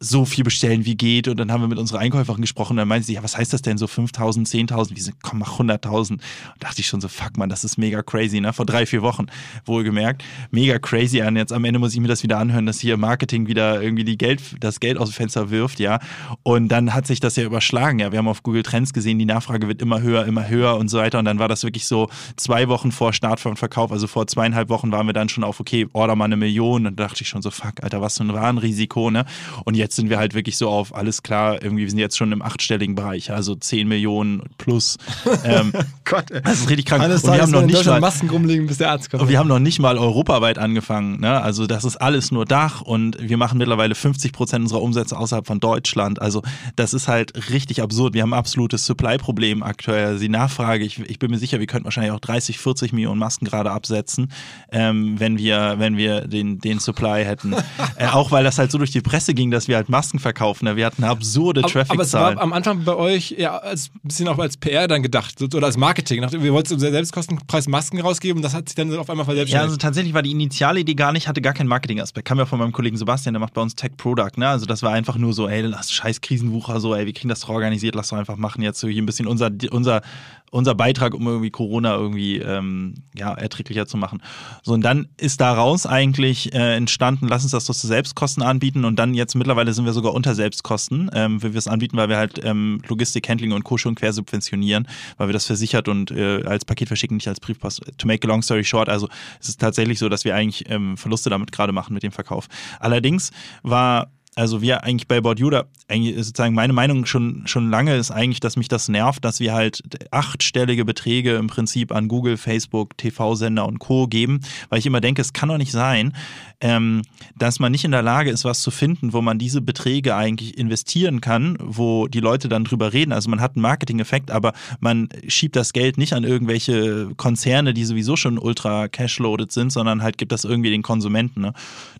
[0.00, 1.26] so viel bestellen, wie geht.
[1.28, 2.72] Und dann haben wir mit unserer Einkäuferin gesprochen.
[2.72, 3.78] Und dann meinte sie, ja, was heißt das denn?
[3.78, 4.94] So 5000, 10.000?
[4.94, 6.12] Wie sind, komm, mach 100.000.
[6.12, 6.22] Und
[6.60, 8.52] dachte ich schon so, fuck man, das ist mega crazy, ne?
[8.52, 9.26] Vor drei, vier Wochen,
[9.64, 10.22] wohlgemerkt.
[10.50, 11.20] Mega crazy.
[11.22, 14.04] Und jetzt am Ende muss ich mir das wieder anhören, dass hier Marketing wieder irgendwie
[14.04, 15.98] die Geld, das Geld aus dem Fenster wirft, ja.
[16.44, 18.12] Und dann hat sich das ja überschlagen, ja.
[18.12, 20.98] Wir haben auf Google Trends gesehen, die Nachfrage wird immer höher, immer höher und so
[20.98, 21.18] weiter.
[21.18, 24.68] Und dann war das wirklich so zwei Wochen vor Start von Verkauf, also vor zweieinhalb
[24.68, 26.86] Wochen waren wir dann schon auf, okay, order mal eine Million.
[26.86, 29.24] Und da dachte ich schon so, fuck, Alter, was für ein Warenrisiko, ne?
[29.64, 32.32] Und jetzt sind wir halt wirklich so auf, alles klar, irgendwie, wir sind jetzt schon
[32.32, 34.96] im achtstelligen Bereich, also 10 Millionen plus.
[35.44, 35.72] Ähm,
[36.04, 36.42] Gott, ey.
[36.42, 37.02] Das ist richtig krank.
[37.02, 39.22] Alles und wir haben noch nicht mal Masken rumliegen, bis der Arzt kommt.
[39.22, 41.20] Und wir haben noch nicht mal europaweit angefangen.
[41.20, 41.40] Ne?
[41.40, 45.46] Also das ist alles nur Dach und wir machen mittlerweile 50 Prozent unserer Umsätze außerhalb
[45.46, 46.20] von Deutschland.
[46.20, 46.42] Also
[46.76, 48.14] das ist halt richtig absurd.
[48.14, 50.06] Wir haben ein absolutes Supply-Problem aktuell.
[50.06, 53.18] Also die Nachfrage, ich, ich bin mir sicher, wir könnten wahrscheinlich auch 30, 40 Millionen
[53.18, 54.32] Masken gerade absetzen,
[54.72, 57.54] ähm, wenn wir, wenn wir den, den Supply hätten.
[57.96, 60.66] äh, auch weil das halt so durch die Presse ging, dass wir halt Masken verkaufen.
[60.66, 60.76] Ne?
[60.76, 61.98] Wir hatten absurde Traffic-Zahlen.
[61.98, 65.42] Aber es war am Anfang bei euch ja als bisschen auch als PR dann gedacht
[65.42, 66.24] oder als Marketing.
[66.30, 69.52] Wir wollten unser Selbstkostenpreis Masken rausgeben, das hat sich dann auf einmal verselbstständigt.
[69.52, 72.26] Ja, also tatsächlich war die initiale Idee gar nicht, hatte gar keinen Marketing-Aspekt.
[72.26, 74.32] Kam ja von meinem Kollegen Sebastian, der macht bei uns Tech Product.
[74.36, 74.48] Ne?
[74.48, 77.40] Also das war einfach nur so, ey, lass scheiß Krisenwucher so, ey, wir kriegen das
[77.40, 80.02] doch organisiert, lass doch einfach machen jetzt so hier ein bisschen unser, unser
[80.50, 84.22] unser Beitrag, um irgendwie Corona irgendwie ähm, ja, erträglicher zu machen.
[84.62, 88.84] So, und dann ist daraus eigentlich äh, entstanden, lass uns das doch zu Selbstkosten anbieten
[88.84, 92.08] und dann jetzt mittlerweile sind wir sogar unter Selbstkosten, ähm, wie wir es anbieten, weil
[92.08, 93.78] wir halt ähm, Logistik, Handling und Co.
[93.78, 97.82] schon quer subventionieren, weil wir das versichert und äh, als Paket verschicken, nicht als Briefpost.
[97.98, 99.08] To make a long story short, also
[99.40, 102.48] es ist tatsächlich so, dass wir eigentlich ähm, Verluste damit gerade machen mit dem Verkauf.
[102.80, 103.30] Allerdings
[103.62, 107.96] war also wir eigentlich bei About You, da eigentlich sozusagen meine Meinung schon, schon lange
[107.96, 112.36] ist eigentlich, dass mich das nervt, dass wir halt achtstellige Beträge im Prinzip an Google,
[112.36, 114.06] Facebook, TV-Sender und Co.
[114.06, 116.14] geben, weil ich immer denke, es kann doch nicht sein,
[116.60, 117.02] ähm,
[117.36, 120.58] dass man nicht in der Lage ist, was zu finden, wo man diese Beträge eigentlich
[120.58, 123.12] investieren kann, wo die Leute dann drüber reden.
[123.12, 127.84] Also man hat einen Marketing-Effekt, aber man schiebt das Geld nicht an irgendwelche Konzerne, die
[127.84, 131.42] sowieso schon ultra cashloaded sind, sondern halt gibt das irgendwie den Konsumenten.
[131.42, 131.52] Ne?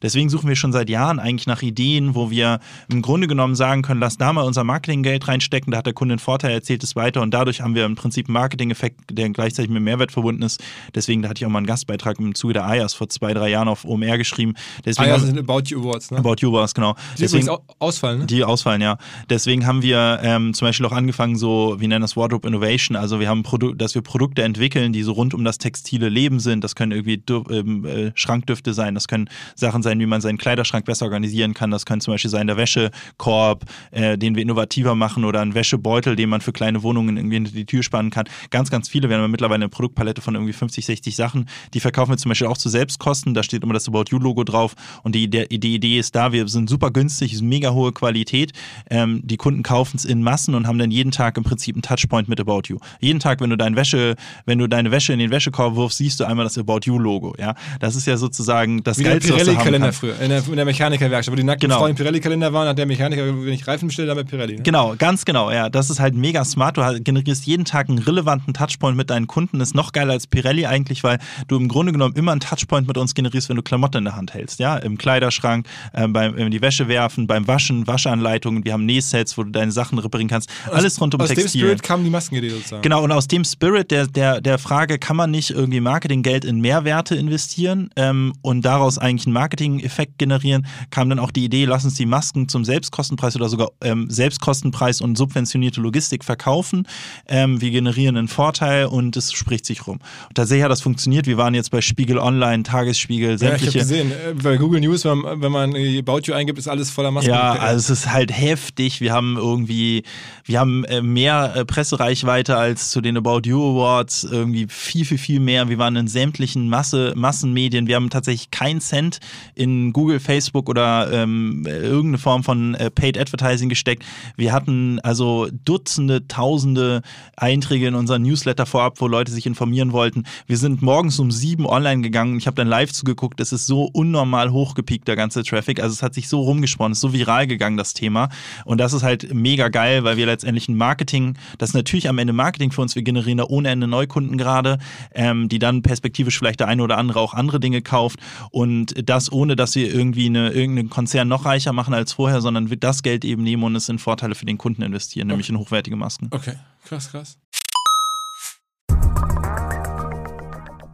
[0.02, 2.58] Deswegen suchen wir schon seit Jahren eigentlich nach Ideen, wo wir
[2.90, 6.14] im Grunde genommen sagen können, lass da mal unser Marketinggeld reinstecken, da hat der Kunde
[6.14, 9.70] einen Vorteil, erzählt es weiter und dadurch haben wir im Prinzip einen Marketing-Effekt, der gleichzeitig
[9.70, 10.62] mit Mehrwert verbunden ist.
[10.94, 13.50] Deswegen, da hatte ich auch mal einen Gastbeitrag im Zuge der IAS vor zwei, drei
[13.50, 14.82] Jahren auf OMR geschrieben, geschrieben.
[14.84, 16.18] Deswegen ah ja, sind About You Awards, ne?
[16.18, 16.94] About You Awards, genau.
[17.16, 18.26] Die Deswegen, ausfallen, ne?
[18.26, 18.98] Die ausfallen, ja.
[19.28, 23.20] Deswegen haben wir ähm, zum Beispiel auch angefangen, so, wir nennen das Wardrobe Innovation, also
[23.20, 26.64] wir haben Produ dass wir Produkte entwickeln, die so rund um das textile Leben sind.
[26.64, 30.84] Das können irgendwie ähm, äh, Schrankdüfte sein, das können Sachen sein, wie man seinen Kleiderschrank
[30.84, 31.70] besser organisieren kann.
[31.70, 36.16] Das können zum Beispiel sein der Wäschekorb, äh, den wir innovativer machen oder ein Wäschebeutel,
[36.16, 38.26] den man für kleine Wohnungen irgendwie hinter die Tür spannen kann.
[38.50, 39.08] Ganz, ganz viele.
[39.08, 41.48] Wir haben mittlerweile eine Produktpalette von irgendwie 50, 60 Sachen.
[41.74, 43.34] Die verkaufen wir zum Beispiel auch zu Selbstkosten.
[43.34, 46.32] Da steht immer das About You Logo drauf und die, der, die Idee ist da,
[46.32, 48.52] wir sind super günstig, ist mega hohe Qualität.
[48.90, 51.82] Ähm, die Kunden kaufen es in Massen und haben dann jeden Tag im Prinzip einen
[51.82, 52.78] Touchpoint mit About You.
[53.00, 54.14] Jeden Tag, wenn du deine Wäsche,
[54.46, 57.34] wenn du deine Wäsche in den Wäschekorb wirfst, siehst du einmal das About You Logo.
[57.38, 60.64] Ja, das ist ja sozusagen das Wie Geilste, der Pirelli-Kalender früher in der, in der
[60.64, 61.80] Mechanikerwerkstatt, wo die nackten genau.
[61.80, 64.56] Frauen Pirelli-Kalender waren, hat der Mechaniker, wenn ich Reifen bestelle, dann bei Pirelli.
[64.56, 64.62] Ne?
[64.62, 65.50] Genau, ganz genau.
[65.50, 66.76] Ja, das ist halt mega smart.
[66.76, 69.60] Du generierst jeden Tag einen relevanten Touchpoint mit deinen Kunden.
[69.60, 72.98] Ist noch geiler als Pirelli eigentlich, weil du im Grunde genommen immer einen Touchpoint mit
[72.98, 74.58] uns generierst, wenn du Klamotten in der Hand hältst.
[74.60, 78.64] Ja, im Kleiderschrank, äh, beim in die Wäsche werfen, beim Waschen, Waschanleitungen.
[78.64, 80.50] Wir haben Nähsets, wo du deine Sachen reparieren kannst.
[80.70, 81.46] Alles rund um aus Textil.
[81.46, 82.82] Aus dem Spirit kam die Maskenidee sozusagen.
[82.82, 86.60] Genau, und aus dem Spirit der, der, der Frage, kann man nicht irgendwie Marketinggeld in
[86.60, 91.84] Mehrwerte investieren ähm, und daraus eigentlich einen Marketing-Effekt generieren, kam dann auch die Idee, lass
[91.84, 96.86] uns die Masken zum Selbstkostenpreis oder sogar ähm, Selbstkostenpreis und subventionierte Logistik verkaufen.
[97.26, 99.98] Ähm, wir generieren einen Vorteil und es spricht sich rum.
[100.28, 101.26] Und tatsächlich hat das funktioniert.
[101.26, 103.78] Wir waren jetzt bei Spiegel Online, Tagesspiegel, sämtliche.
[103.78, 104.12] Ja, gesehen,
[104.42, 107.30] bei Google News, wenn man, wenn man About You eingibt, ist alles voller Masken.
[107.30, 109.00] Ja, also es ist halt heftig.
[109.00, 110.02] Wir haben irgendwie,
[110.44, 115.18] wir haben äh, mehr äh, Pressereichweite als zu den About You Awards, irgendwie viel, viel,
[115.18, 115.68] viel mehr.
[115.68, 117.86] Wir waren in sämtlichen Masse, Massenmedien.
[117.86, 119.18] Wir haben tatsächlich keinen Cent
[119.54, 124.04] in Google, Facebook oder ähm, irgendeine Form von äh, Paid Advertising gesteckt.
[124.36, 127.02] Wir hatten also Dutzende, Tausende
[127.36, 130.24] Einträge in unseren Newsletter vorab, wo Leute sich informieren wollten.
[130.46, 132.38] Wir sind morgens um sieben online gegangen.
[132.38, 133.40] Ich habe dann live zugeguckt.
[133.40, 135.80] Es ist so unnormal hoch hochgepiekt, der ganze Traffic.
[135.80, 138.28] Also es hat sich so rumgesprochen, ist so viral gegangen, das Thema.
[138.64, 142.18] Und das ist halt mega geil, weil wir letztendlich ein Marketing, das ist natürlich am
[142.18, 144.78] Ende Marketing für uns, wir generieren da ohne Ende Neukunden gerade,
[145.14, 148.18] ähm, die dann perspektivisch vielleicht der eine oder andere auch andere Dinge kauft.
[148.50, 152.70] Und das ohne, dass wir irgendwie eine, irgendeinen Konzern noch reicher machen als vorher, sondern
[152.70, 155.32] wir das Geld eben nehmen und es in Vorteile für den Kunden investieren, okay.
[155.32, 156.28] nämlich in hochwertige Masken.
[156.30, 157.38] Okay, krass, krass.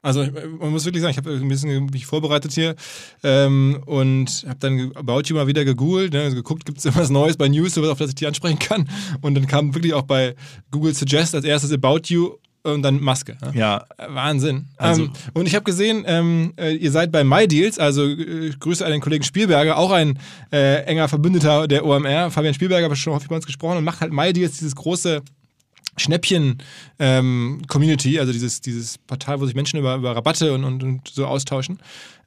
[0.00, 0.24] Also
[0.60, 2.76] man muss wirklich sagen, ich habe ein bisschen mich vorbereitet hier
[3.24, 7.10] ähm, und habe dann About You mal wieder gegoogelt, ne, also geguckt, gibt es irgendwas
[7.10, 8.88] Neues bei News, auf das ich die ansprechen kann.
[9.22, 10.36] Und dann kam wirklich auch bei
[10.70, 13.36] Google Suggest als erstes About You und dann Maske.
[13.40, 13.52] Ne?
[13.54, 13.86] Ja.
[14.08, 14.68] Wahnsinn.
[14.76, 18.84] Also, ähm, und ich habe gesehen, ähm, äh, ihr seid bei MyDeals, also äh, Grüße
[18.84, 20.18] an den Kollegen Spielberger, auch ein
[20.52, 22.30] äh, enger Verbündeter der OMR.
[22.30, 25.22] Fabian Spielberger hat schon häufig bei uns gesprochen und macht halt MyDeals, dieses große
[25.98, 31.08] Schnäppchen-Community, ähm, also dieses, dieses Portal, wo sich Menschen über, über Rabatte und, und, und
[31.08, 31.78] so austauschen.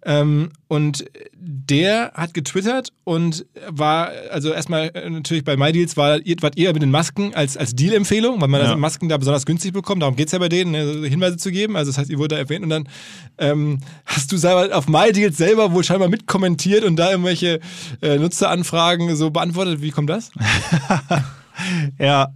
[0.03, 1.05] Ähm, und
[1.35, 6.81] der hat getwittert und war, also erstmal äh, natürlich bei MyDeals war, wart ihr mit
[6.81, 8.67] den Masken als, als Deal-Empfehlung, weil man ja.
[8.67, 10.01] also Masken da besonders günstig bekommt.
[10.01, 11.75] Darum geht es ja bei denen, ne, Hinweise zu geben.
[11.75, 12.89] Also das heißt, ihr wurde da erwähnt und dann
[13.37, 17.59] ähm, hast du selber auf MyDeals selber wohl scheinbar mitkommentiert und da irgendwelche
[18.01, 19.81] äh, Nutzeranfragen so beantwortet.
[19.81, 20.31] Wie kommt das?
[21.97, 22.27] ja,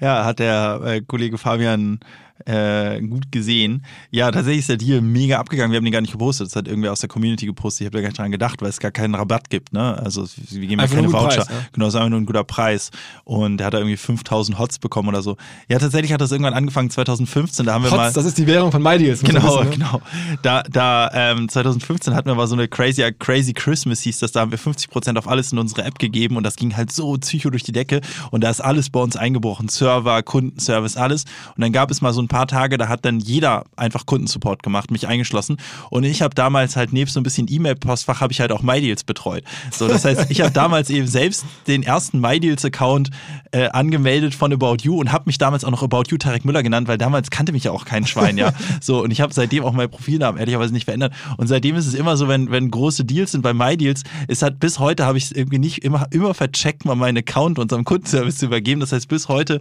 [0.00, 2.00] ja, hat der äh, Kollege Fabian
[2.46, 3.84] äh, gut gesehen.
[4.10, 5.72] Ja, tatsächlich ist der Deal mega abgegangen.
[5.72, 6.48] Wir haben den gar nicht gepostet.
[6.48, 7.82] Das hat irgendwer aus der Community gepostet.
[7.82, 9.72] Ich habe da gar nicht dran gedacht, weil es gar keinen Rabatt gibt.
[9.72, 9.98] Ne?
[9.98, 11.28] Also wir geben ja keine Voucher.
[11.28, 11.66] Preis, ja?
[11.72, 12.90] Genau, es ist einfach nur ein guter Preis.
[13.24, 15.36] Und der hat da irgendwie 5000 Hots bekommen oder so.
[15.68, 17.66] Ja, tatsächlich hat das irgendwann angefangen 2015.
[17.66, 18.12] Da haben wir Hots, mal.
[18.12, 19.22] Das ist die Währung von MyDeals.
[19.22, 19.76] Genau, wissen, ne?
[19.76, 20.00] genau.
[20.42, 24.32] Da, da ähm, 2015 hatten wir mal so eine crazy, crazy Christmas hieß das.
[24.32, 27.12] Da haben wir 50% auf alles in unsere App gegeben und das ging halt so
[27.18, 28.00] psycho durch die Decke.
[28.30, 29.68] Und da ist alles bei uns eingebrochen.
[29.68, 31.24] Server, Kundenservice, alles.
[31.56, 34.62] Und dann gab es mal so ein paar Tage, da hat dann jeder einfach Kundensupport
[34.62, 35.58] gemacht, mich eingeschlossen.
[35.90, 39.04] Und ich habe damals halt nebst so ein bisschen E-Mail-Postfach, habe ich halt auch MyDeals
[39.04, 39.44] betreut.
[39.70, 43.10] So, das heißt, ich habe damals eben selbst den ersten MyDeals-Account
[43.52, 46.62] äh, angemeldet von About You und habe mich damals auch noch About You Tarek Müller
[46.62, 48.52] genannt, weil damals kannte mich ja auch kein Schwein, ja.
[48.80, 51.12] So, und ich habe seitdem auch mein Profilnamen ehrlicherweise nicht verändert.
[51.36, 54.60] Und seitdem ist es immer so, wenn, wenn große Deals sind bei MyDeals, es hat
[54.60, 58.38] bis heute habe ich es irgendwie nicht immer, immer vercheckt, mal meinen Account unserem Kundenservice
[58.38, 58.80] zu übergeben.
[58.80, 59.60] Das heißt, bis heute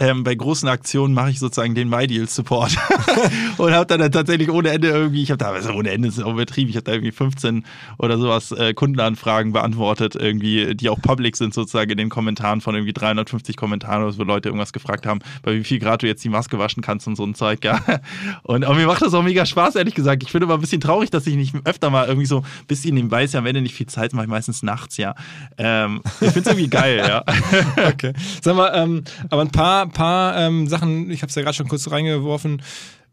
[0.00, 2.76] ähm, bei großen Aktionen mache ich sozusagen den MyDeal-Support
[3.58, 6.32] und habe dann tatsächlich ohne Ende irgendwie, ich habe da, also ohne Ende ist auch
[6.32, 7.66] übertrieben, ich habe da irgendwie 15
[7.98, 12.74] oder sowas äh, Kundenanfragen beantwortet, irgendwie, die auch public sind sozusagen in den Kommentaren von
[12.74, 16.30] irgendwie 350 Kommentaren, wo Leute irgendwas gefragt haben, bei wie viel Grad du jetzt die
[16.30, 17.80] Maske waschen kannst und so ein Zeug, ja.
[18.42, 20.22] Und aber mir macht das auch mega Spaß, ehrlich gesagt.
[20.22, 22.94] Ich finde immer ein bisschen traurig, dass ich nicht öfter mal irgendwie so ein bisschen
[22.94, 25.14] nebenbei ist ja am Ende nicht viel Zeit, mache ich meistens nachts, ja.
[25.58, 27.22] Ähm, ich finde es irgendwie geil, ja.
[27.88, 28.14] okay.
[28.40, 31.68] Sag mal, ähm, aber ein paar paar ähm, Sachen, ich habe es ja gerade schon
[31.68, 32.62] kurz reingeworfen,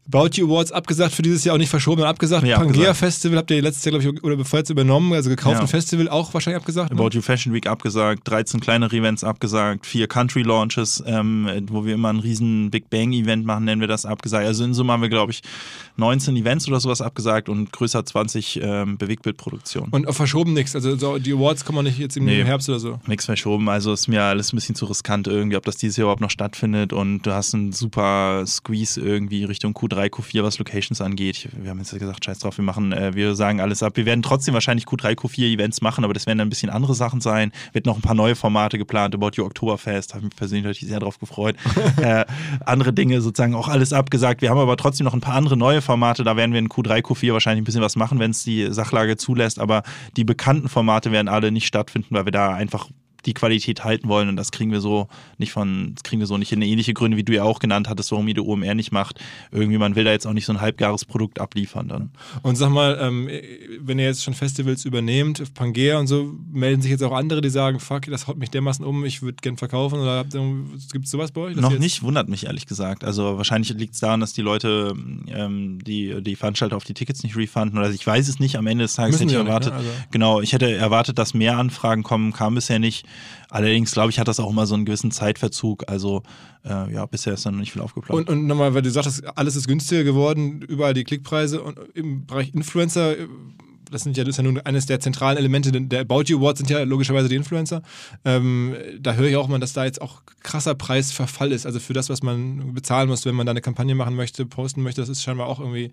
[0.09, 2.45] About You Awards abgesagt für dieses Jahr auch nicht verschoben, abgesagt.
[2.45, 2.97] Ja, Pangea abgesagt.
[2.97, 5.67] Festival habt ihr letztes Jahr, glaube ich, oder bevor jetzt übernommen, also gekauft ja.
[5.67, 6.93] Festival auch wahrscheinlich abgesagt.
[6.93, 6.99] Ne?
[6.99, 11.93] About You Fashion Week abgesagt, 13 kleinere Events abgesagt, vier Country Launches, ähm, wo wir
[11.93, 14.45] immer ein riesen Big Bang Event machen, nennen wir das abgesagt.
[14.45, 15.41] Also in Summe haben wir, glaube ich,
[15.97, 19.91] 19 Events oder sowas abgesagt und größer 20 ähm, Bewegtbildproduktionen.
[19.91, 22.99] Und verschoben nichts, also so, die Awards kommen nicht jetzt im nee, Herbst oder so?
[23.07, 26.05] Nichts verschoben, also ist mir alles ein bisschen zu riskant irgendwie, ob das dieses Jahr
[26.05, 30.77] überhaupt noch stattfindet und du hast einen super Squeeze irgendwie Richtung Q3, Q4, was Location
[30.77, 31.49] Locations angeht.
[31.60, 33.95] Wir haben jetzt gesagt, scheiß drauf, wir machen, äh, wir sagen alles ab.
[33.95, 36.93] Wir werden trotzdem wahrscheinlich Q3, Q4 Events machen, aber das werden dann ein bisschen andere
[36.93, 37.51] Sachen sein.
[37.73, 41.19] Wird noch ein paar neue Formate geplant, About You Oktoberfest, habe mich persönlich sehr drauf
[41.19, 41.55] gefreut.
[42.01, 42.25] äh,
[42.65, 44.41] andere Dinge sozusagen auch alles abgesagt.
[44.41, 47.02] Wir haben aber trotzdem noch ein paar andere neue Formate, da werden wir in Q3,
[47.02, 49.84] Q4 wahrscheinlich ein bisschen was machen, wenn es die Sachlage zulässt, aber
[50.17, 52.89] die bekannten Formate werden alle nicht stattfinden, weil wir da einfach
[53.25, 56.38] die Qualität halten wollen und das kriegen wir so nicht von, das kriegen wir so
[56.38, 58.91] nicht in ähnliche Gründe, wie du ja auch genannt hattest, warum ihr die OMR nicht
[58.91, 59.19] macht.
[59.51, 62.12] Irgendwie, man will da jetzt auch nicht so ein halbgares Produkt abliefern dann.
[62.43, 63.30] Und sag mal, ähm,
[63.80, 67.49] wenn ihr jetzt schon Festivals übernehmt, Pangea und so, melden sich jetzt auch andere, die
[67.49, 71.32] sagen, fuck, das haut mich dermaßen um, ich würde gern verkaufen oder gibt es sowas
[71.32, 71.56] bei euch?
[71.56, 73.03] Noch nicht, wundert mich ehrlich gesagt.
[73.03, 74.93] Also wahrscheinlich liegt es daran, dass die Leute
[75.27, 78.67] ähm, die, die Veranstalter auf die Tickets nicht refunden oder ich weiß es nicht, am
[78.67, 79.73] Ende des Tages hätte ich erwartet.
[79.73, 79.91] Nicht, ne?
[79.91, 83.07] also genau, ich hätte erwartet, dass mehr Anfragen kommen, kam bisher nicht.
[83.50, 85.86] Allerdings, glaube ich, hat das auch immer so einen gewissen Zeitverzug.
[85.88, 86.24] Also
[86.65, 88.20] äh, ja, bisher ist da noch nicht viel aufgeplant.
[88.20, 92.26] Und, und nochmal, weil du sagst, alles ist günstiger geworden, überall die Klickpreise und im
[92.26, 93.15] Bereich Influencer
[93.91, 96.60] das sind ja, das ist ja nun eines der zentralen Elemente der About You Awards
[96.60, 97.82] sind ja logischerweise die Influencer.
[98.26, 101.65] Ähm, da höre ich auch mal, dass da jetzt auch krasser Preisverfall ist.
[101.65, 104.84] Also für das, was man bezahlen muss, wenn man da eine Kampagne machen möchte, posten
[104.84, 105.91] möchte, das ist scheinbar auch irgendwie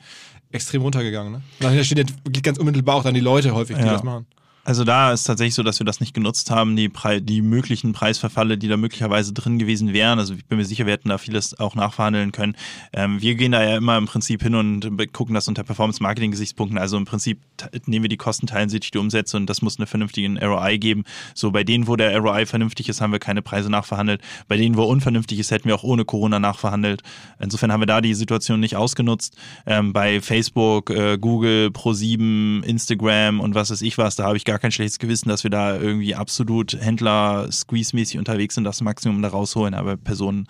[0.50, 1.32] extrem runtergegangen.
[1.32, 1.42] Ne?
[1.60, 3.92] Da steht ja ganz unmittelbar auch dann die Leute häufig, die ja.
[3.92, 4.26] das machen.
[4.64, 7.92] Also da ist tatsächlich so, dass wir das nicht genutzt haben, die, Pre die möglichen
[7.92, 10.18] Preisverfalle, die da möglicherweise drin gewesen wären.
[10.18, 12.56] Also ich bin mir sicher, wir hätten da vieles auch nachverhandeln können.
[12.94, 16.78] Ähm, wir gehen da ja immer im Prinzip hin und gucken das unter Performance-Marketing-Gesichtspunkten.
[16.78, 17.40] Also im Prinzip
[17.84, 21.04] nehmen wir die Kosten, teilen sich die Umsätze und das muss eine vernünftige ROI geben.
[21.34, 24.22] So bei denen, wo der ROI vernünftig ist, haben wir keine Preise nachverhandelt.
[24.48, 27.02] Bei denen, wo unvernünftig ist, hätten wir auch ohne Corona nachverhandelt.
[27.38, 29.36] Insofern haben wir da die Situation nicht ausgenutzt.
[29.66, 34.44] Ähm, bei Facebook, äh, Google, Pro7, Instagram und was weiß ich was, da habe ich
[34.44, 39.20] gar gar kein schlechtes Gewissen, dass wir da irgendwie absolut Händler-Squeeze-mäßig unterwegs sind, das Maximum
[39.20, 39.74] da rausholen.
[39.74, 40.46] Aber Personen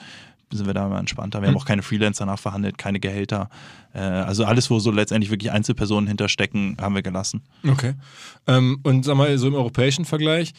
[0.52, 1.40] sind wir da immer entspannter.
[1.40, 1.54] Wir mhm.
[1.54, 3.48] haben auch keine Freelancer nachverhandelt, keine Gehälter.
[3.94, 7.44] Äh, also alles, wo so letztendlich wirklich Einzelpersonen hinterstecken, haben wir gelassen.
[7.66, 7.94] Okay.
[8.46, 10.52] Ähm, und sag mal, so im europäischen Vergleich,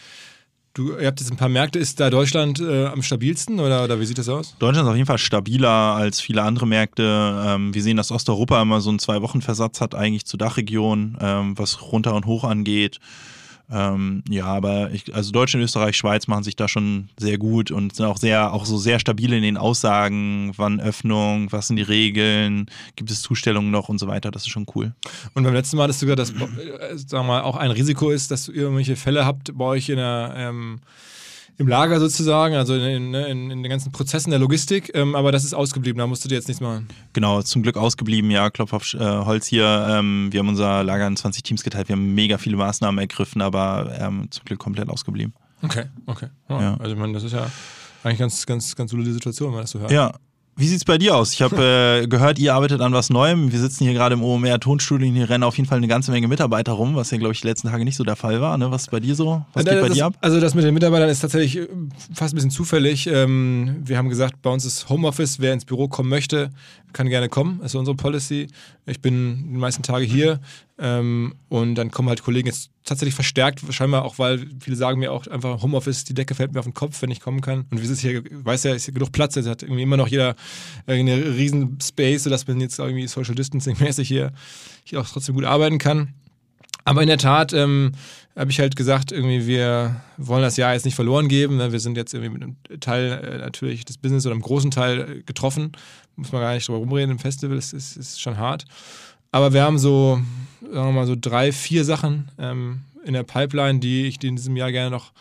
[0.76, 1.80] Du, ihr habt jetzt ein paar Märkte.
[1.80, 4.58] Ist da Deutschland äh, am stabilsten oder, oder wie sieht das aus?
[4.60, 7.44] Deutschland ist auf jeden Fall stabiler als viele andere Märkte.
[7.48, 11.82] Ähm, wir sehen, dass Osteuropa immer so einen Zwei-Wochen-Versatz hat eigentlich zur Dachregion, ähm, was
[11.82, 13.00] runter und hoch angeht.
[13.72, 17.96] Ähm, ja, aber ich, also Deutschland, Österreich, Schweiz machen sich da schon sehr gut und
[17.96, 21.84] sind auch sehr, auch so sehr stabil in den Aussagen, wann Öffnung, was sind die
[21.84, 24.30] Regeln, gibt es Zustellungen noch und so weiter.
[24.30, 24.94] Das ist schon cool.
[25.34, 28.30] Und beim letzten Mal hattest du gesagt, dass, äh, wir mal, auch ein Risiko ist,
[28.32, 30.80] dass ihr irgendwelche Fälle habt bei euch in der ähm,
[31.58, 35.44] im Lager sozusagen, also in, in, in den ganzen Prozessen der Logistik, ähm, aber das
[35.44, 36.88] ist ausgeblieben, da musst du dir jetzt nichts machen.
[37.14, 39.88] Genau, zum Glück ausgeblieben, ja, Klopf auf äh, Holz hier.
[39.90, 43.42] Ähm, wir haben unser Lager in 20 Teams geteilt, wir haben mega viele Maßnahmen ergriffen,
[43.42, 45.34] aber ähm, zum Glück komplett ausgeblieben.
[45.62, 46.28] Okay, okay.
[46.50, 46.76] Oh, ja.
[46.78, 47.50] Also ich meine, das ist ja
[48.04, 49.92] eigentlich ganz, ganz, ganz solide Situation, wenn man das so hört.
[49.92, 50.14] Ja,
[50.58, 51.34] wie sieht's bei dir aus?
[51.34, 53.52] Ich habe äh, gehört, ihr arbeitet an was Neuem.
[53.52, 56.12] Wir sitzen hier gerade im OMR Tonstudio und hier rennen auf jeden Fall eine ganze
[56.12, 58.58] Menge Mitarbeiter rum, was ja, glaube ich, die letzten Tage nicht so der Fall war.
[58.58, 58.72] Ne?
[58.72, 59.46] Was ist bei dir so?
[59.54, 60.14] Was geht das, bei dir ab?
[60.22, 61.68] Also das mit den Mitarbeitern ist tatsächlich äh,
[62.14, 63.08] fast ein bisschen zufällig.
[63.08, 65.40] Ähm, wir haben gesagt, bei uns ist Homeoffice.
[65.40, 66.52] Wer ins Büro kommen möchte,
[66.94, 67.60] kann gerne kommen.
[67.62, 68.48] Das ist unsere Policy.
[68.86, 70.40] Ich bin die meisten Tage hier
[70.78, 75.12] ähm, und dann kommen halt Kollegen jetzt tatsächlich verstärkt, scheinbar auch, weil viele sagen mir
[75.12, 77.66] auch einfach, Homeoffice, die Decke fällt mir auf den Kopf, wenn ich kommen kann.
[77.72, 80.08] Und wir sind hier, weiß ja, ist hier genug Platz, es hat irgendwie immer noch
[80.08, 80.36] jeder
[80.86, 84.34] eine riesen Space, sodass man jetzt irgendwie Social Distancing mäßig hier,
[84.84, 86.14] hier auch trotzdem gut arbeiten kann.
[86.84, 87.94] Aber in der Tat ähm,
[88.36, 91.58] habe ich halt gesagt, irgendwie wir wollen das Jahr jetzt nicht verloren geben.
[91.58, 91.72] Ne?
[91.72, 95.00] Wir sind jetzt irgendwie mit einem Teil äh, natürlich des Business oder einem großen Teil
[95.00, 95.72] äh, getroffen.
[96.16, 98.66] Muss man gar nicht drüber rumreden im Festival, das ist, ist schon hart.
[99.32, 100.22] Aber wir haben so,
[100.72, 104.56] sagen wir mal, so drei, vier Sachen ähm, in der Pipeline, die ich in diesem
[104.58, 105.12] Jahr gerne noch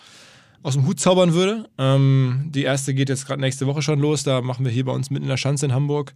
[0.64, 1.66] aus dem Hut zaubern würde.
[1.76, 4.22] Ähm, die erste geht jetzt gerade nächste Woche schon los.
[4.22, 6.14] Da machen wir hier bei uns mitten in der Schanze in Hamburg.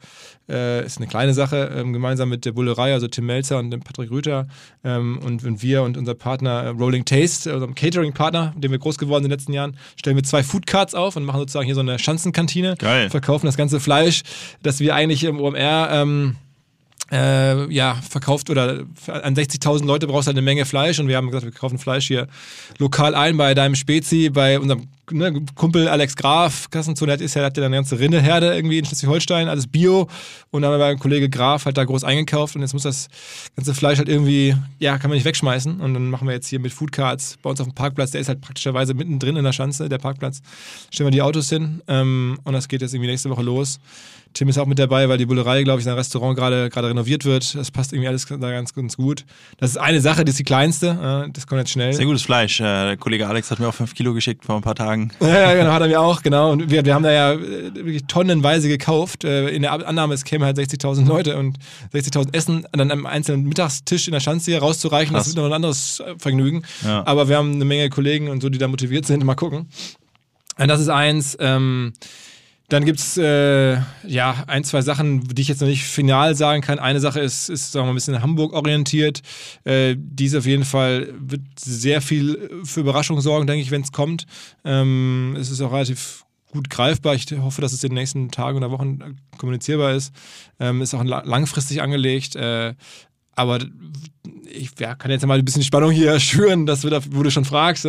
[0.48, 3.80] Äh, ist eine kleine Sache, ähm, gemeinsam mit der Bullerei, also Tim Melzer und dem
[3.80, 4.48] Patrick Rüther.
[4.82, 8.78] Ähm, und, und wir und unser Partner äh, Rolling Taste, unserem Catering-Partner, mit dem wir
[8.78, 11.66] groß geworden sind in den letzten Jahren, stellen wir zwei Foodcards auf und machen sozusagen
[11.66, 12.76] hier so eine Schanzenkantine.
[12.78, 13.10] Geil.
[13.10, 14.22] Verkaufen das ganze Fleisch,
[14.62, 16.36] das wir eigentlich im OMR ähm,
[17.10, 21.16] äh, ja, verkauft oder an 60.000 Leute brauchst du halt eine Menge Fleisch und wir
[21.16, 22.28] haben gesagt, wir kaufen Fleisch hier
[22.78, 27.56] lokal ein bei deinem Spezi, bei unserem ne, Kumpel Alex Graf, Kassenzone, ist ja, hat
[27.56, 30.08] ja eine ganze Rindeherde irgendwie in Schleswig-Holstein, alles Bio
[30.50, 33.08] und dann haben wir beim Kollege Graf halt da groß eingekauft und jetzt muss das
[33.56, 36.60] ganze Fleisch halt irgendwie, ja, kann man nicht wegschmeißen und dann machen wir jetzt hier
[36.60, 39.88] mit Foodcards bei uns auf dem Parkplatz, der ist halt praktischerweise mittendrin in der Schanze,
[39.88, 40.40] der Parkplatz,
[40.90, 43.80] stellen wir die Autos hin ähm, und das geht jetzt irgendwie nächste Woche los
[44.34, 47.54] Tim ist auch mit dabei, weil die Bullerei, glaube ich, sein Restaurant gerade renoviert wird.
[47.54, 49.24] Das passt irgendwie alles da ganz, ganz gut.
[49.56, 51.30] Das ist eine Sache, die ist die kleinste.
[51.32, 51.92] Das kommt jetzt schnell.
[51.92, 52.60] Sehr gutes Fleisch.
[52.60, 54.97] Äh, der Kollege Alex hat mir auch fünf Kilo geschickt vor ein paar Tagen.
[55.20, 56.52] Ja, genau, hat er mir auch, genau.
[56.52, 59.24] Und wir, wir haben da ja äh, wirklich tonnenweise gekauft.
[59.24, 61.58] Äh, in der Annahme, es kämen halt 60.000 Leute und
[61.92, 65.14] 60.000 Essen an einem einzelnen Mittagstisch in der Schanze hier rauszureichen.
[65.14, 65.24] Krass.
[65.24, 66.62] Das wird noch ein anderes Vergnügen.
[66.84, 67.06] Ja.
[67.06, 69.24] Aber wir haben eine Menge Kollegen und so, die da motiviert sind.
[69.24, 69.68] Mal gucken.
[70.56, 71.36] Das ist eins.
[71.40, 71.92] Ähm,
[72.68, 76.60] dann gibt es äh, ja ein, zwei Sachen, die ich jetzt noch nicht final sagen
[76.60, 76.78] kann.
[76.78, 79.22] Eine Sache ist, ist sagen wir mal, ein bisschen Hamburg orientiert.
[79.64, 83.82] Äh, die ist auf jeden Fall, wird sehr viel für Überraschung sorgen, denke ich, wenn
[83.82, 84.26] es kommt.
[84.64, 87.14] Ähm, es ist auch relativ gut greifbar.
[87.14, 90.12] Ich hoffe, dass es in den nächsten Tagen oder Wochen kommunizierbar ist.
[90.60, 92.36] Ähm, ist auch langfristig angelegt.
[92.36, 92.74] Äh,
[93.38, 93.60] aber
[94.50, 97.44] ich ja, kann jetzt mal ein bisschen Spannung hier schüren, das wird, wo du schon
[97.44, 97.86] fragst.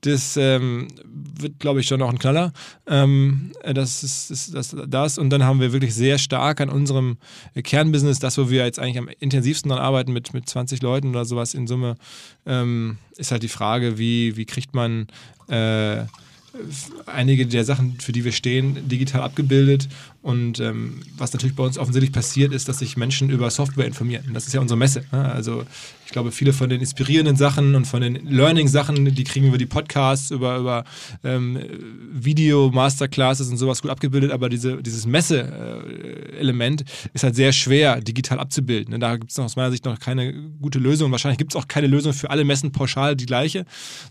[0.00, 2.52] Das ähm, wird, glaube ich, schon noch ein Knaller.
[2.86, 5.18] Ähm, das ist, ist das, das.
[5.18, 7.18] Und dann haben wir wirklich sehr stark an unserem
[7.54, 11.24] Kernbusiness, das, wo wir jetzt eigentlich am intensivsten dran arbeiten, mit, mit 20 Leuten oder
[11.24, 11.96] sowas in Summe,
[12.46, 15.06] ähm, ist halt die Frage, wie, wie kriegt man
[15.48, 16.04] äh,
[17.06, 19.88] einige der Sachen, für die wir stehen, digital abgebildet.
[20.22, 24.30] Und ähm, was natürlich bei uns offensichtlich passiert, ist, dass sich Menschen über Software informieren.
[24.34, 25.02] Das ist ja unsere Messe.
[25.12, 25.32] Ne?
[25.32, 25.64] Also
[26.04, 29.58] ich glaube, viele von den inspirierenden Sachen und von den Learning-Sachen, die kriegen wir über
[29.58, 30.84] die Podcasts, über, über
[31.24, 31.58] ähm,
[32.12, 34.30] Video-Masterclasses und sowas gut abgebildet.
[34.30, 38.92] Aber diese, dieses Messe-Element ist halt sehr schwer digital abzubilden.
[38.92, 38.98] Ne?
[38.98, 41.10] Da gibt es aus meiner Sicht noch keine gute Lösung.
[41.12, 43.64] Wahrscheinlich gibt es auch keine Lösung für alle Messen pauschal die gleiche,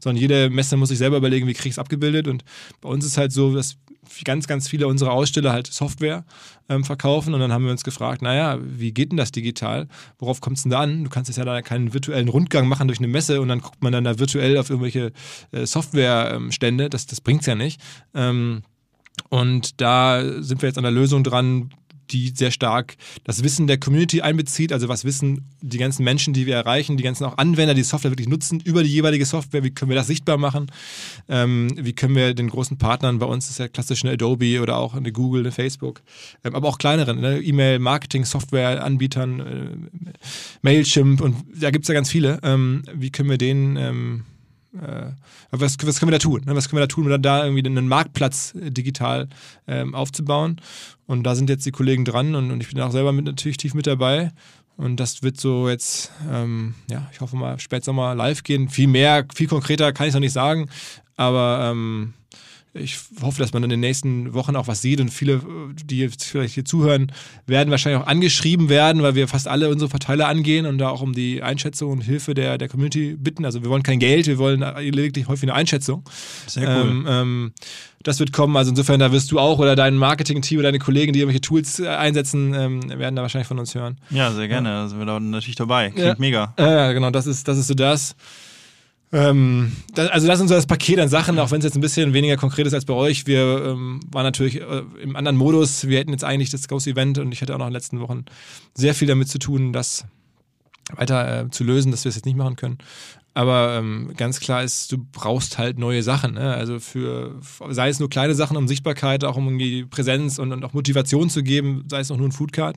[0.04, 2.28] sondern jede Messe muss sich selber überlegen, wie kriege ich es abgebildet.
[2.28, 2.43] Und
[2.82, 3.78] bei uns ist halt so, dass
[4.23, 6.25] ganz, ganz viele unserer Aussteller halt Software
[6.67, 9.88] ähm, verkaufen und dann haben wir uns gefragt, naja, wie geht denn das digital?
[10.17, 11.03] Worauf kommt es denn da an?
[11.03, 13.81] Du kannst jetzt ja da keinen virtuellen Rundgang machen durch eine Messe und dann guckt
[13.81, 15.12] man dann da virtuell auf irgendwelche
[15.51, 16.89] äh, Softwarestände.
[16.89, 17.81] Das, das bringt es ja nicht.
[18.13, 18.63] Ähm,
[19.29, 21.71] und da sind wir jetzt an der Lösung dran,
[22.12, 26.45] die sehr stark das Wissen der Community einbezieht, also was wissen die ganzen Menschen, die
[26.45, 29.72] wir erreichen, die ganzen auch Anwender, die Software wirklich nutzen, über die jeweilige Software, wie
[29.72, 30.72] können wir das sichtbar machen,
[31.28, 34.78] ähm, wie können wir den großen Partnern, bei uns ist ja klassisch eine Adobe oder
[34.78, 36.02] auch eine Google, eine Facebook,
[36.43, 37.39] ähm, aber auch kleineren, ne?
[37.39, 40.13] E-Mail, Marketing, Software-Anbietern, äh,
[40.62, 44.26] Mailchimp und da gibt es ja ganz viele, ähm, wie können wir denen ähm,
[44.73, 45.12] äh,
[45.51, 46.41] was, was können wir da tun?
[46.45, 46.55] Ne?
[46.55, 49.28] Was können wir da tun, um da irgendwie einen Marktplatz äh, digital
[49.67, 50.61] ähm, aufzubauen?
[51.07, 53.57] Und da sind jetzt die Kollegen dran und, und ich bin auch selber mit, natürlich
[53.57, 54.32] tief mit dabei.
[54.78, 58.70] Und das wird so jetzt, ähm, ja, ich hoffe mal, Spätsommer live gehen.
[58.70, 60.70] Viel mehr, viel konkreter kann ich noch nicht sagen,
[61.17, 62.13] aber ähm,
[62.74, 65.41] ich hoffe, dass man in den nächsten Wochen auch was sieht und viele,
[65.86, 67.11] die jetzt vielleicht hier zuhören,
[67.47, 71.01] werden wahrscheinlich auch angeschrieben werden, weil wir fast alle unsere Verteiler angehen und da auch
[71.01, 73.43] um die Einschätzung und Hilfe der, der Community bitten.
[73.43, 76.03] Also wir wollen kein Geld, wir wollen lediglich häufig eine Einschätzung.
[76.47, 76.89] Sehr cool.
[76.89, 77.51] Ähm, ähm,
[78.03, 78.55] das wird kommen.
[78.55, 81.80] Also insofern, da wirst du auch oder dein Marketing-Team oder deine Kollegen, die irgendwelche Tools
[81.80, 83.97] äh, einsetzen, ähm, werden da wahrscheinlich von uns hören.
[84.09, 84.70] Ja, sehr gerne.
[84.70, 85.89] Da sind wir da natürlich dabei.
[85.89, 86.15] Klingt Ja.
[86.17, 86.53] mega.
[86.57, 88.15] Ja, genau, das ist, das ist so das.
[89.12, 91.82] Ähm, da, also das ist so das Paket an Sachen, auch wenn es jetzt ein
[91.82, 93.26] bisschen weniger konkret ist als bei euch.
[93.26, 95.88] Wir ähm, waren natürlich äh, im anderen Modus.
[95.88, 97.99] Wir hätten jetzt eigentlich das Ghost Event und ich hatte auch noch in den letzten
[98.01, 98.26] Wochen
[98.76, 100.05] sehr viel damit zu tun, das
[100.95, 102.78] weiter äh, zu lösen, dass wir es jetzt nicht machen können.
[103.39, 106.33] Aber ähm, ganz klar ist, du brauchst halt neue Sachen.
[106.33, 106.53] Ne?
[106.55, 110.65] Also für, sei es nur kleine Sachen, um Sichtbarkeit, auch um irgendwie Präsenz und, und
[110.65, 112.75] auch Motivation zu geben, sei es auch nur ein Foodcard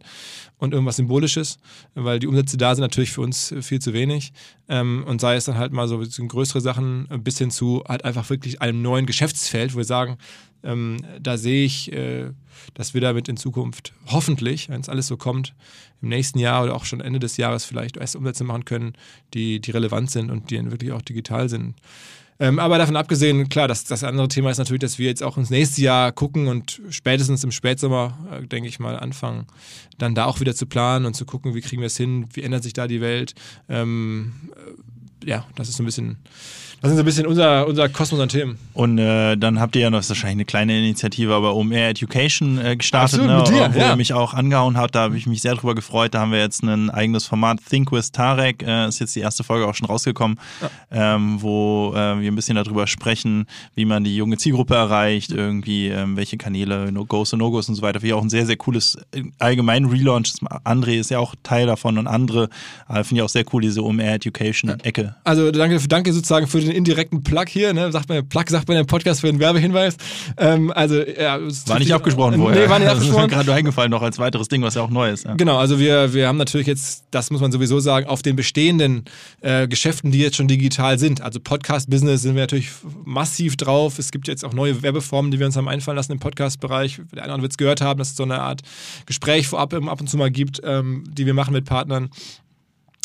[0.59, 1.59] und irgendwas Symbolisches,
[1.97, 4.33] weil die Umsätze da sind natürlich für uns viel zu wenig.
[4.69, 8.05] Ähm, und sei es dann halt mal so größere Sachen äh, bis hin zu halt
[8.05, 10.17] einfach wirklich einem neuen Geschäftsfeld, wo wir sagen,
[10.65, 12.31] ähm, da sehe ich, äh,
[12.75, 15.55] dass wir damit in Zukunft hoffentlich, wenn es alles so kommt,
[16.01, 18.95] im nächsten Jahr oder auch schon Ende des Jahres vielleicht erst Umsätze machen können,
[19.35, 21.75] die, die relevant sind und die wirklich auch digital sind.
[22.41, 25.37] Ähm, aber davon abgesehen, klar, das, das andere Thema ist natürlich, dass wir jetzt auch
[25.37, 29.47] ins nächste Jahr gucken und spätestens im Spätsommer, äh, denke ich mal, anfangen,
[29.99, 32.43] dann da auch wieder zu planen und zu gucken, wie kriegen wir es hin, wie
[32.43, 33.35] ändert sich da die Welt.
[33.69, 34.73] Ähm, äh,
[35.25, 36.19] ja, das ist so ein bisschen,
[36.83, 38.59] das sind so ein bisschen unser, unser Kosmos an Themen.
[38.75, 41.91] Und äh, dann habt ihr ja noch, das ist wahrscheinlich eine kleine Initiative, aber OMR
[41.91, 43.91] Education äh, gestartet, Absolut, ne, mit dir, wo ja.
[43.91, 44.97] ihr mich auch angehauen habt.
[44.97, 46.13] Da habe ich mich sehr drüber gefreut.
[46.13, 48.65] Da haben wir jetzt ein eigenes Format, Think with Tarek.
[48.65, 50.41] Äh, ist jetzt die erste Folge auch schon rausgekommen,
[50.91, 53.47] ähm, wo äh, wir ein bisschen darüber sprechen,
[53.77, 57.83] wie man die junge Zielgruppe erreicht, irgendwie ähm, welche Kanäle, No-Gos und No-Gos und so
[57.83, 58.01] weiter.
[58.01, 60.33] Finde ich auch ein sehr, sehr cooles äh, allgemein Relaunch.
[60.65, 62.49] André ist ja auch Teil davon und andere.
[62.89, 65.12] Äh, Finde ich auch sehr cool, diese OMR Education-Ecke.
[65.25, 67.73] Also danke, danke sozusagen für den indirekten Plug hier.
[67.73, 67.91] Ne?
[67.93, 69.97] Sagt man, Plug sagt man im Podcast für den Werbehinweis.
[70.37, 72.69] Ähm, also, ja, War nicht abgesprochen Nee, vorher.
[72.71, 73.31] war nicht Das ist mir abgesprochen.
[73.31, 75.25] gerade eingefallen, noch als weiteres Ding, was ja auch neu ist.
[75.25, 75.35] Ja.
[75.35, 79.05] Genau, also wir, wir haben natürlich jetzt, das muss man sowieso sagen, auf den bestehenden
[79.41, 81.21] äh, Geschäften, die jetzt schon digital sind.
[81.21, 82.71] Also Podcast-Business sind wir natürlich
[83.05, 83.99] massiv drauf.
[83.99, 86.97] Es gibt jetzt auch neue Werbeformen, die wir uns haben einfallen lassen im Podcast-Bereich.
[86.97, 88.63] Der eine oder andere wird es gehört haben, dass es so eine Art
[89.07, 92.11] Gespräch vorab ab und zu mal gibt, ähm, die wir machen mit Partnern.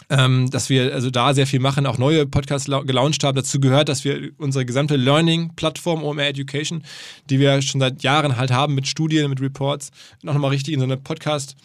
[0.10, 3.36] Ähm, dass wir also da sehr viel machen, auch neue Podcasts lau- gelauncht haben.
[3.36, 6.84] Dazu gehört, dass wir unsere gesamte Learning-Plattform OMR Education,
[7.30, 9.92] die wir schon seit Jahren halt haben mit Studien, mit Reports,
[10.24, 11.56] noch nochmal richtig in so einem Podcast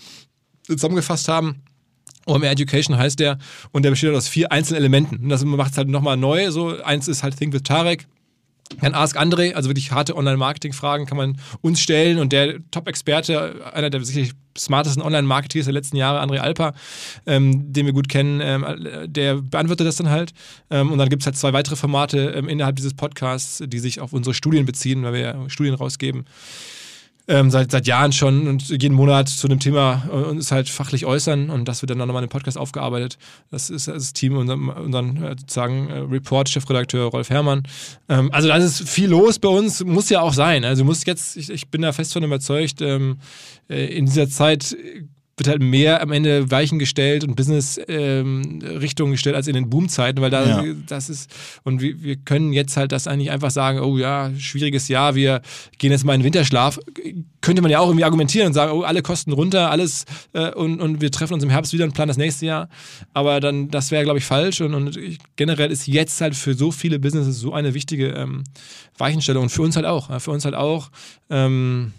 [0.64, 1.62] zusammengefasst haben.
[2.26, 3.38] OMR Education heißt der
[3.70, 5.16] und der besteht aus vier einzelnen Elementen.
[5.22, 6.50] Und das macht es halt nochmal neu.
[6.50, 8.06] So eins ist halt Think with Tarek.
[8.80, 13.90] Dann Ask André, also wirklich harte Online-Marketing-Fragen kann man uns stellen und der Top-Experte, einer
[13.90, 16.74] der sicherlich smartesten Online-Marketeers der letzten Jahre, André Alper,
[17.26, 18.64] ähm, den wir gut kennen, ähm,
[19.06, 20.32] der beantwortet das dann halt.
[20.70, 24.00] Ähm, und dann gibt es halt zwei weitere Formate ähm, innerhalb dieses Podcasts, die sich
[24.00, 26.24] auf unsere Studien beziehen, weil wir ja Studien rausgeben
[27.28, 31.06] ähm, seit, seit Jahren schon und jeden Monat zu einem Thema äh, uns halt fachlich
[31.06, 33.18] äußern und das wird dann nochmal im Podcast aufgearbeitet.
[33.50, 37.62] Das ist das Team, unseren, unseren äh, sozusagen äh, Report-Chefredakteur Rolf Herrmann.
[38.08, 40.64] Ähm, also da ist viel los bei uns, muss ja auch sein.
[40.64, 43.18] Also muss jetzt, ich, ich bin da fest von überzeugt, ähm,
[43.68, 44.76] äh, in dieser Zeit
[45.42, 50.30] wird halt mehr am Ende Weichen gestellt und Business-Richtungen gestellt als in den Boomzeiten, weil
[50.30, 50.74] da Ja.
[50.86, 51.30] das ist,
[51.64, 55.42] und wir, wir können jetzt halt das eigentlich einfach sagen, oh ja, schwieriges Jahr, wir
[55.78, 56.78] gehen jetzt mal in den Winterschlaf.
[57.40, 60.80] Könnte man ja auch irgendwie argumentieren und sagen, oh, alle Kosten runter, alles äh, und,
[60.80, 62.68] und wir treffen uns im Herbst wieder und planen das nächste Jahr.
[63.12, 64.60] Aber dann, das wäre, glaube ich, falsch.
[64.60, 68.44] Und, und ich, generell ist jetzt halt für so viele Businesses so eine wichtige ähm,
[68.96, 70.08] Weichenstellung und für uns halt auch.
[70.08, 70.90] Ja, für uns halt auch.
[71.30, 71.92] Ähm,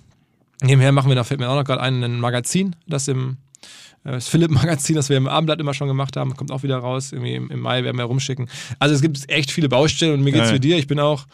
[0.62, 3.38] nebenher machen wir, da fällt mir auch noch gerade ein, ein Magazin, das im
[4.04, 7.12] äh, das Philipp-Magazin, das wir im Abendblatt immer schon gemacht haben, kommt auch wieder raus.
[7.12, 8.50] Irgendwie im, im Mai werden wir rumschicken.
[8.80, 10.56] Also es gibt echt viele Baustellen und mir geht's Geil.
[10.56, 10.78] wie dir.
[10.78, 11.26] Ich bin auch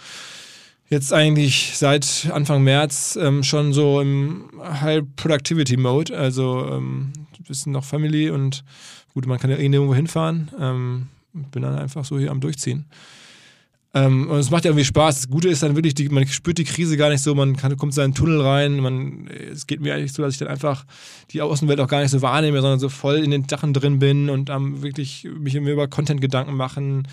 [0.89, 6.17] jetzt eigentlich seit Anfang März ähm, schon so im High Productivity Mode.
[6.17, 8.63] Also ähm, ein bisschen noch Family und
[9.13, 10.51] gut, man kann ja nirgendwo hinfahren.
[10.59, 12.85] Ähm, bin dann einfach so hier am Durchziehen.
[13.93, 15.15] Ähm, und es macht ja irgendwie Spaß.
[15.21, 17.75] Das Gute ist dann wirklich, die, man spürt die Krise gar nicht so, man kann,
[17.75, 18.79] kommt in seinen Tunnel rein.
[18.79, 20.85] Man, es geht mir eigentlich so, dass ich dann einfach
[21.31, 24.29] die Außenwelt auch gar nicht so wahrnehme, sondern so voll in den Sachen drin bin
[24.29, 27.07] und am wirklich mich immer über Content Gedanken machen.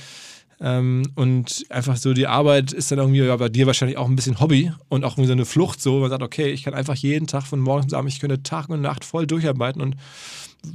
[0.60, 4.16] Ähm, und einfach so die Arbeit ist dann irgendwie ja, bei dir wahrscheinlich auch ein
[4.16, 6.00] bisschen Hobby und auch irgendwie so eine Flucht so.
[6.00, 8.68] Man sagt, okay, ich kann einfach jeden Tag von morgens bis abends, ich könnte Tag
[8.68, 9.96] und Nacht voll durcharbeiten und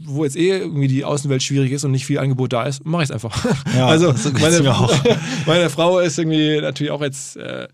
[0.06, 3.04] wo jetzt eh irgendwie die Außenwelt schwierig ist und nicht viel Angebot da ist, mache
[3.04, 3.32] ich es einfach.
[3.76, 4.94] Ja, also so meine, mir auch.
[5.46, 7.68] meine Frau ist irgendwie natürlich auch jetzt, äh,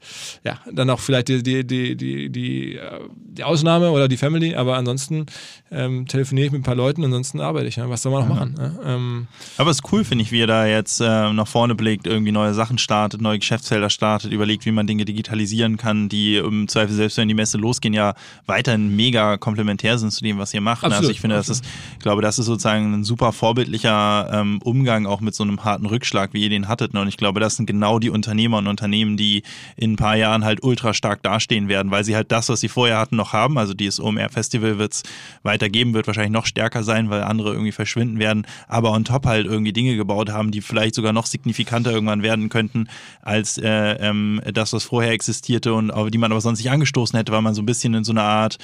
[0.44, 4.56] ja, dann auch vielleicht die, die, die, die, die, äh, die Ausnahme oder die Family,
[4.56, 5.26] aber ansonsten
[5.72, 7.78] ähm, telefoniere ich mit ein paar Leuten, ansonsten arbeite ich.
[7.78, 7.90] Ne?
[7.90, 8.56] Was soll man noch machen?
[8.58, 8.80] Ne?
[8.86, 12.08] Ähm, Aber es ist cool, finde ich, wie ihr da jetzt äh, nach vorne blickt,
[12.08, 16.68] irgendwie neue Sachen startet, neue Geschäftsfelder startet, überlegt, wie man Dinge digitalisieren kann, die im
[16.68, 18.14] Zweifel, selbst wenn die Messe losgehen, ja
[18.46, 20.84] weiterhin mega komplementär sind zu dem, was ihr macht.
[20.84, 20.88] ne?
[20.88, 24.62] also Absolut, ich finde, das ist, ich glaube, das ist sozusagen ein super vorbildlicher ähm,
[24.64, 26.94] Umgang auch mit so einem harten Rückschlag, wie ihr den hattet.
[26.94, 27.02] ne?
[27.02, 29.44] Und ich glaube, das sind genau die Unternehmer und Unternehmen, die
[29.76, 32.70] in ein paar Jahren halt ultra stark dastehen werden, weil sie halt das, was sie
[32.70, 33.58] vorher hatten, noch haben.
[33.58, 35.04] Also dieses OMR-Festival wird es
[35.44, 39.46] weitergeben, wird wahrscheinlich noch stärker sein, weil andere irgendwie verschwinden werden, aber on top halt
[39.46, 42.88] irgendwie Dinge gebaut haben, die vielleicht sogar noch signifikanter irgendwann werden könnten,
[43.22, 43.68] als äh,
[44.00, 47.42] ähm, das, was vorher existierte und auf die man aber sonst nicht angestoßen hätte, weil
[47.42, 48.58] man so ein bisschen in so einer Art.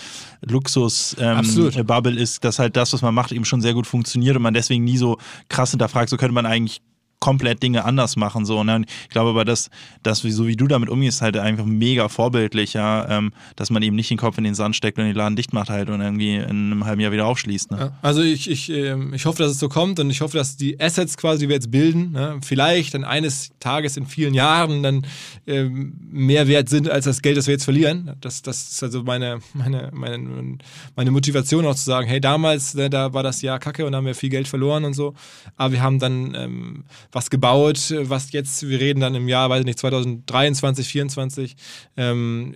[0.46, 4.54] Luxus-Bubble ist, dass halt das, was man macht, eben schon sehr gut funktioniert und man
[4.54, 5.18] deswegen nie so
[5.50, 6.82] krass hinterfragt, so könnte man eigentlich
[7.24, 8.44] komplett Dinge anders machen.
[8.44, 8.76] So, ne?
[8.76, 9.70] Und ich glaube aber, dass,
[10.04, 13.96] dass so wie du damit umgehst, halt einfach mega vorbildlich, ja, ähm, dass man eben
[13.96, 16.36] nicht den Kopf in den Sand steckt und den Laden dicht macht halt und irgendwie
[16.36, 17.72] in einem halben Jahr wieder aufschließt.
[17.72, 17.78] Ne?
[17.78, 20.58] Ja, also ich, ich, ähm, ich hoffe, dass es so kommt und ich hoffe, dass
[20.58, 24.84] die Assets quasi, die wir jetzt bilden, ne, vielleicht dann eines Tages in vielen Jahren
[24.84, 25.06] dann
[25.48, 28.18] ähm, mehr wert sind als das Geld, das wir jetzt verlieren.
[28.20, 30.58] Das, das ist also meine, meine, meine,
[30.98, 34.06] meine Motivation auch zu sagen, hey, damals, ne, da war das Jahr kacke und haben
[34.06, 35.14] wir viel Geld verloren und so,
[35.56, 36.84] aber wir haben dann ähm,
[37.14, 41.56] was gebaut, was jetzt, wir reden dann im Jahr, weiß ich nicht, 2023, 2024,
[41.96, 42.54] ähm,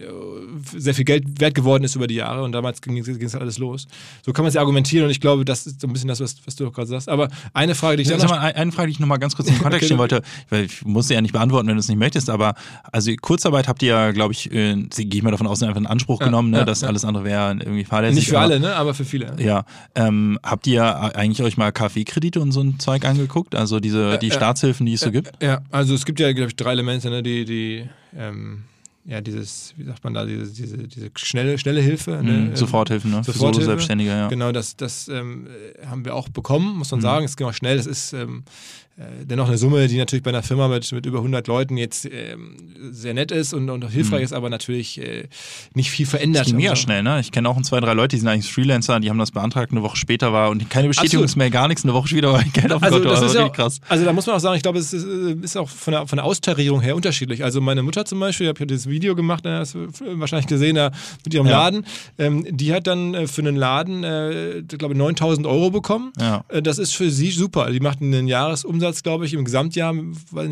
[0.76, 3.58] sehr viel Geld wert geworden ist über die Jahre und damals ging es halt alles
[3.60, 3.88] los.
[4.26, 6.20] So kann man es ja argumentieren und ich glaube, das ist so ein bisschen das,
[6.20, 7.08] was, was du auch gerade sagst.
[7.08, 9.36] Aber eine Frage, die ich Sag dann mal, ein- eine Frage, die ich nochmal ganz
[9.36, 11.80] kurz in den Kontext stellen wollte, weil ich muss sie ja nicht beantworten, wenn du
[11.80, 12.56] es nicht möchtest, aber
[12.92, 15.86] also Kurzarbeit habt ihr ja, glaube ich, äh, gehe ich mal davon aus, einfach in
[15.88, 16.60] Anspruch genommen, ne?
[16.60, 16.88] ja, das ja.
[16.88, 18.16] alles andere wäre irgendwie fahrlässig.
[18.18, 18.76] nicht für aber- alle, ne?
[18.76, 19.36] aber für viele.
[19.40, 20.84] Ja, ähm, habt ihr
[21.16, 23.54] eigentlich euch mal KfW-Kredite und so ein Zeug angeguckt?
[23.54, 25.32] Also diese die äh, Staatshilfen, die es so gibt?
[25.42, 27.22] Ja, also es gibt ja, glaube ich, drei Elemente, ne?
[27.24, 28.64] die, die ähm,
[29.06, 32.20] ja, dieses, wie sagt man da, diese, diese, diese schnelle, schnelle Hilfe.
[32.24, 32.50] Ne?
[32.50, 33.24] Ähm, Soforthilfen, ne?
[33.24, 33.62] Für Soforthilfe.
[33.66, 34.28] Solo-Selbstständige, ja.
[34.28, 35.48] Genau, das, das ähm,
[35.82, 37.04] äh, haben wir auch bekommen, muss man Mhm.
[37.04, 37.26] sagen.
[37.26, 37.78] Es ging auch schnell.
[37.78, 38.87] Das ist ähm, äh,
[39.26, 42.58] dennoch eine Summe, die natürlich bei einer Firma mit, mit über 100 Leuten jetzt ähm,
[42.92, 44.24] sehr nett ist und, und auch hilfreich Mhm.
[44.26, 45.28] ist, aber natürlich äh,
[45.76, 46.42] nicht viel verändert.
[46.42, 47.20] Das ging mega schnell, ne?
[47.20, 49.72] Ich kenne auch ein, zwei, drei Leute, die sind eigentlich Freelancer, die haben das beantragt,
[49.72, 52.82] eine Woche später war und keine Bestätigungsmail, gar nichts, eine Woche später war Geld auf
[52.82, 53.10] dem Also, Konto.
[53.10, 53.80] das Also ist ja, richtig krass.
[53.88, 56.08] also da muss man auch sagen, ich glaube, es ist, äh, ist auch von der,
[56.08, 57.44] von der Austarierung her unterschiedlich.
[57.44, 59.88] Also meine Mutter zum Beispiel, ich habe ja dieses Video gemacht, ne, hast du
[60.20, 60.92] wahrscheinlich gesehen, da
[61.24, 61.52] mit ihrem Ja.
[61.66, 61.86] Laden,
[62.18, 66.14] ähm, die hat dann äh, für einen Laden, äh, ich glaube 9000 Euro bekommen.
[66.20, 66.44] Ja.
[66.48, 67.70] Äh, Das ist für sie super.
[67.70, 69.94] Die macht einen Jahresumsatz, glaube ich, im Gesamtjahr,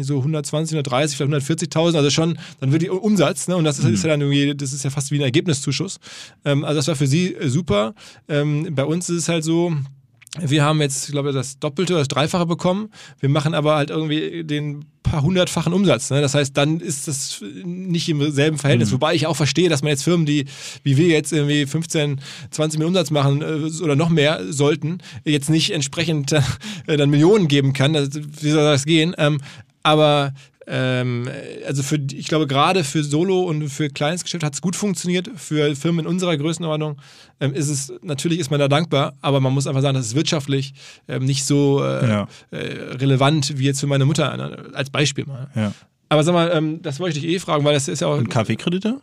[0.02, 3.56] so 120, 130, vielleicht 140.000, also schon, dann wird die Umsatz, ne?
[3.56, 6.00] Und das ist, ist ja dann irgendwie, das ist ja fast wie ein Ergebniszuschuss.
[6.44, 7.94] Ähm, also das war für sie äh, super.
[8.28, 9.74] Ähm, bei uns ist es halt so,
[10.40, 12.90] wir haben jetzt, ich glaube, das Doppelte oder das Dreifache bekommen.
[13.20, 16.10] Wir machen aber halt irgendwie den paar hundertfachen Umsatz.
[16.10, 16.20] Ne?
[16.22, 18.92] Das heißt, dann ist das nicht im selben Verhältnis.
[18.92, 20.46] Wobei ich auch verstehe, dass man jetzt Firmen, die
[20.84, 22.20] wie wir jetzt irgendwie 15,
[22.52, 27.48] 20 Millionen Umsatz machen äh, oder noch mehr sollten, jetzt nicht entsprechend äh, dann Millionen
[27.48, 27.94] geben kann.
[27.94, 29.16] Das, wie soll das gehen?
[29.18, 29.40] Ähm,
[29.84, 30.34] aber
[30.68, 31.30] ähm,
[31.68, 35.30] also für, ich glaube, gerade für Solo und für kleines Geschäft hat es gut funktioniert.
[35.36, 36.98] Für Firmen in unserer Größenordnung
[37.40, 40.16] ähm, ist es, natürlich ist man da dankbar, aber man muss einfach sagen, das ist
[40.16, 40.74] wirtschaftlich
[41.08, 42.28] ähm, nicht so äh, Ja.
[42.52, 42.58] äh,
[42.96, 44.34] relevant wie jetzt für meine Mutter,
[44.72, 45.50] äh, als Beispiel mal.
[45.56, 45.74] Ja.
[46.08, 48.18] Aber sag mal, ähm, das wollte ich dich eh fragen, weil das ist ja auch
[48.18, 49.02] Und KfW-Kredite?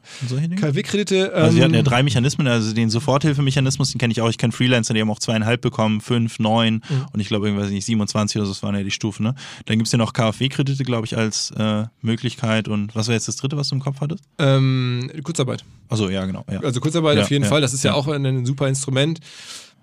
[0.57, 1.32] KfW-Kredite.
[1.34, 4.38] Ähm, Also sie hatten ja drei Mechanismen, also den Soforthilfemechanismus, den kenne ich auch, ich
[4.38, 7.07] kenne Freelancer, die haben auch zweieinhalb bekommen, fünf, neun Mhm.
[7.12, 9.24] und ich glaube irgendwas nicht, 27 oder so, das waren ja die Stufen.
[9.24, 9.34] Ne?
[9.66, 13.28] Dann gibt es ja noch KfW-Kredite, glaube ich, als äh, Möglichkeit und was war jetzt
[13.28, 14.24] das dritte, was du im Kopf hattest?
[14.38, 15.64] ähm, Kurzarbeit.
[15.88, 16.44] Achso, ja, genau.
[16.50, 16.61] Ja.
[16.61, 17.96] Also Kurzarbeit Ja, auf jeden ja, Fall, das ist ja, ja.
[17.96, 19.20] auch ein, ein super Instrument.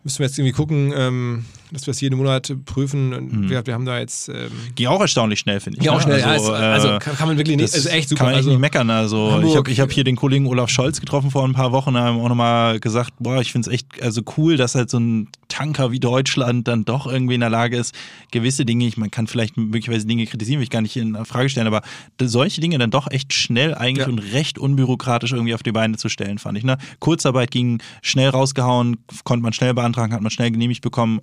[0.05, 3.13] Müssen wir jetzt irgendwie gucken, ähm, dass wir es jeden Monat prüfen.
[3.13, 3.49] Und Mhm.
[3.49, 4.29] wir, wir haben da jetzt.
[4.29, 5.89] Ähm, Ging auch erstaunlich schnell, finde ich.
[5.89, 6.01] auch ne?
[6.03, 6.23] schnell.
[6.23, 7.73] Also, ja, also, äh, also kann, kann man wirklich nicht.
[7.75, 8.19] Ist echt super.
[8.19, 8.89] Kann man also, nicht meckern.
[8.89, 11.71] Also Hamburg- ich habe ich hab hier den Kollegen Olaf Scholz getroffen vor ein paar
[11.71, 14.89] Wochen, da haben auch nochmal gesagt, boah, ich finde es echt also cool, dass halt
[14.89, 17.95] so ein Tanker wie Deutschland dann doch irgendwie in der Lage ist,
[18.31, 21.49] gewisse Dinge, ich man kann vielleicht möglicherweise Dinge kritisieren, will ich gar nicht in Frage
[21.49, 21.81] stellen, aber
[22.21, 24.11] solche Dinge dann doch echt schnell eigentlich Ja.
[24.11, 26.63] und recht unbürokratisch irgendwie auf die Beine zu stellen, fand ich.
[26.63, 26.77] Ne?
[26.99, 31.19] Kurzarbeit ging schnell rausgehauen, konnte man schnell beantragen, hat man schnell genehmigt bekommen,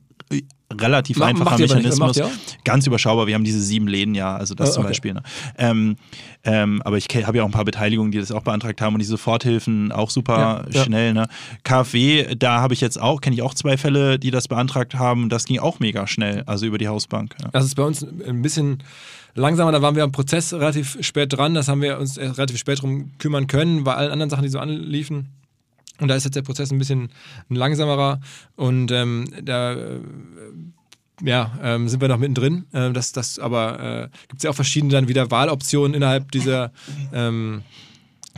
[0.72, 2.20] relativ Ma- einfacher Mechanismus.
[2.64, 3.26] Ganz überschaubar.
[3.26, 4.90] Wir haben diese sieben Läden ja, also das zum okay.
[4.90, 5.14] Beispiel.
[5.14, 5.22] Ne?
[5.58, 5.96] Ähm,
[6.44, 8.98] ähm, aber ich habe ja auch ein paar Beteiligungen, die das auch beantragt haben und
[9.00, 10.84] die Soforthilfen auch super Ja, ja.
[10.84, 11.12] schnell.
[11.12, 11.28] Ne?
[11.62, 15.28] KfW, da habe ich jetzt auch, kenne ich auch zwei Fälle, die das beantragt haben.
[15.28, 17.36] Das ging auch mega schnell, also über die Hausbank.
[17.40, 17.48] Ja.
[17.52, 18.82] Das ist bei uns ein bisschen
[19.34, 19.70] langsamer.
[19.70, 21.54] Da waren wir am Prozess relativ spät dran.
[21.54, 24.48] Das haben wir uns erst relativ spät drum kümmern können, bei allen anderen Sachen, die
[24.48, 25.28] so anliefen.
[26.00, 27.08] Und da ist jetzt der Prozess ein bisschen
[27.48, 28.20] langsamerer.
[28.56, 30.00] Und ähm, da äh,
[31.24, 32.66] ja, ähm, sind wir noch mittendrin.
[32.74, 36.72] Ähm, das, das, aber äh, gibt es ja auch verschiedene dann wieder Wahloptionen innerhalb dieser
[37.12, 37.62] ähm,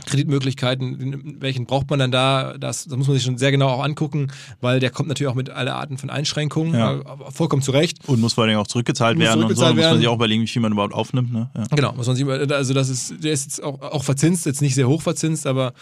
[0.05, 2.57] Kreditmöglichkeiten, welchen braucht man dann da?
[2.57, 4.31] Das, das muss man sich schon sehr genau auch angucken,
[4.61, 6.95] weil der kommt natürlich auch mit aller Arten von Einschränkungen, Ja.
[6.95, 8.07] äh, vollkommen zu Recht.
[8.07, 9.55] Und muss vor allem auch zurückgezahlt Muss werden und so.
[9.55, 9.99] zurückgezahlt Muss man werden.
[9.99, 11.33] sich auch überlegen, wie viel man überhaupt aufnimmt.
[11.33, 11.49] Ne?
[11.55, 11.63] Ja.
[11.75, 14.75] Genau, muss man sich, also das ist, der ist jetzt auch, auch verzinst, jetzt nicht
[14.75, 15.73] sehr hoch verzinst, aber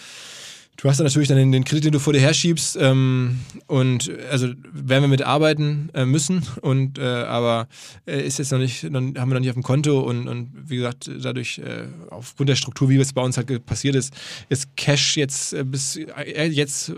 [0.77, 4.47] du hast dann natürlich dann den, Kredit, den du vor dir herschiebst ähm, und also
[4.71, 7.67] werden wir mit arbeiten äh, müssen und äh, aber
[8.05, 10.51] äh, ist jetzt noch nicht, dann haben wir noch nicht auf dem Konto und, und
[10.53, 14.13] wie gesagt, dadurch äh, aufgrund der Struktur, wie es bei uns halt passiert ist,
[14.49, 16.93] ist Cash jetzt äh, bis äh, jetzt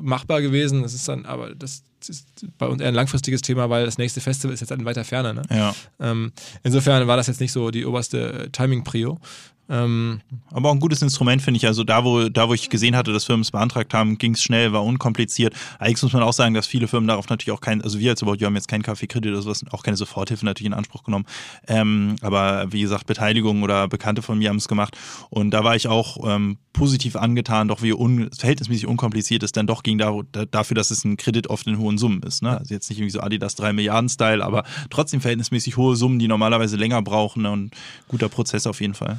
[0.00, 0.82] machbar gewesen.
[0.82, 2.26] Das ist dann, aber das ist
[2.58, 5.34] bei uns eher ein langfristiges Thema, weil das nächste Festival ist jetzt in weiter Ferne.
[5.34, 5.42] Ne?
[5.50, 5.74] Ja.
[5.98, 9.18] Ähm, insofern war das jetzt nicht so die oberste Timing-Prio.
[9.68, 10.20] Ähm,
[10.52, 11.66] Aber auch ein gutes Instrument, finde ich.
[11.66, 14.42] Also da, wo, da, wo ich gesehen hatte, dass Firmen es beantragt haben, ging es
[14.42, 15.54] schnell, war unkompliziert.
[15.78, 18.22] Allerdings muss man auch sagen, dass viele Firmen darauf natürlich auch kein, also wir als
[18.22, 21.26] About haben jetzt keinen Kaffeekredit oder sowas, auch keine Soforthilfe natürlich in Anspruch genommen.
[21.66, 24.96] Ähm, aber wie gesagt, Beteiligung oder Bekannte von mir haben es gemacht.
[25.30, 29.66] Und da war ich auch ähm, positiv angetan, doch wie un, verhältnismäßig unkompliziert es dann
[29.66, 32.42] doch ging, da, da, dafür, dass es ein Kredit oft in hohen Summen ist.
[32.42, 32.56] Ne?
[32.56, 36.28] Also jetzt nicht irgendwie so Adidas 3 Milliarden Style, aber trotzdem verhältnismäßig hohe Summen, die
[36.28, 37.50] normalerweise länger brauchen ne?
[37.50, 37.74] und
[38.08, 39.18] guter Prozess auf jeden Fall.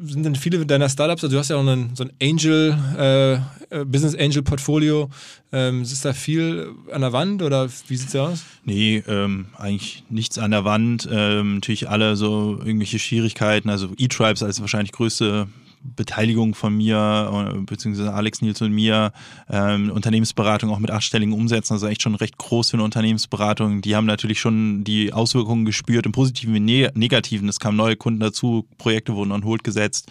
[0.00, 3.34] Sind denn viele deiner Startups, also du hast ja auch einen, so ein Angel, äh,
[3.34, 5.10] äh, Business Angel Portfolio,
[5.52, 8.44] ähm, ist da viel an der Wand oder wie sieht's da aus?
[8.64, 11.08] Nee, ähm, eigentlich nichts an der Wand.
[11.10, 13.70] Ähm, natürlich alle so irgendwelche Schwierigkeiten.
[13.70, 15.48] Also E-Tribes als wahrscheinlich größte
[15.84, 19.12] Beteiligung von mir, äh, beziehungsweise Alex Nils und mir,
[19.50, 23.82] ähm, Unternehmensberatung auch mit achtstelligen Umsätzen, also echt schon recht groß für eine Unternehmensberatung.
[23.82, 27.48] Die haben natürlich schon die Auswirkungen gespürt, im Positiven wie ne Negativen.
[27.48, 30.10] Es kamen neue Kunden dazu, Projekte wurden on hold gesetzt.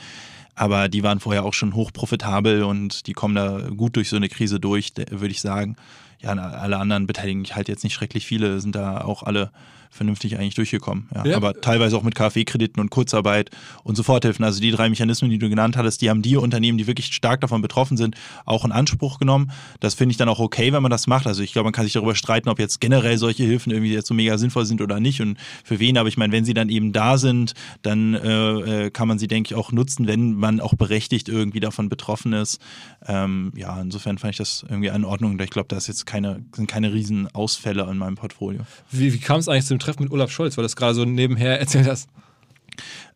[0.55, 4.30] Aber die waren vorher auch schon hochprofitabel und die kommen da gut durch so eine
[4.30, 5.76] Krise durch, de- würde ich sagen.
[6.21, 9.51] Ja, alle anderen Beteiligten, ich halte jetzt nicht schrecklich viele, sind da auch alle
[9.94, 11.08] vernünftig eigentlich durchgekommen.
[11.14, 11.26] Ja.
[11.26, 11.38] Ja.
[11.38, 13.52] Aber teilweise auch mit KfW-Krediten und Kurzarbeit
[13.84, 14.44] und Soforthilfen.
[14.44, 17.41] Also die drei Mechanismen, die du genannt hattest, die haben die Unternehmen, die wirklich stark
[17.41, 18.16] davon betroffen sind,
[18.46, 19.52] auch in Anspruch genommen.
[19.80, 21.28] Das finde ich dann auch okay, wenn man das macht.
[21.28, 24.08] Also ich glaube, man kann sich darüber streiten, ob jetzt generell solche Hilfen irgendwie jetzt
[24.08, 25.98] so mega sinnvoll sind oder nicht und für wen.
[25.98, 29.28] Aber ich meine, wenn sie dann eben da sind, dann äh, äh, kann man sie,
[29.28, 32.60] denke ich, auch nutzen, wenn man auch berechtigt irgendwie davon betroffen ist.
[33.06, 35.39] Ähm, ja, insofern fand ich das irgendwie in Ordnung.
[35.39, 38.62] Ich glaube, da ist jetzt keine, sind keine riesen Ausfälle in meinem Portfolio.
[38.91, 41.05] Wie, wie kam es eigentlich zum Treffen mit Olaf Scholz, weil du das gerade so
[41.05, 42.09] nebenher erzählt hast?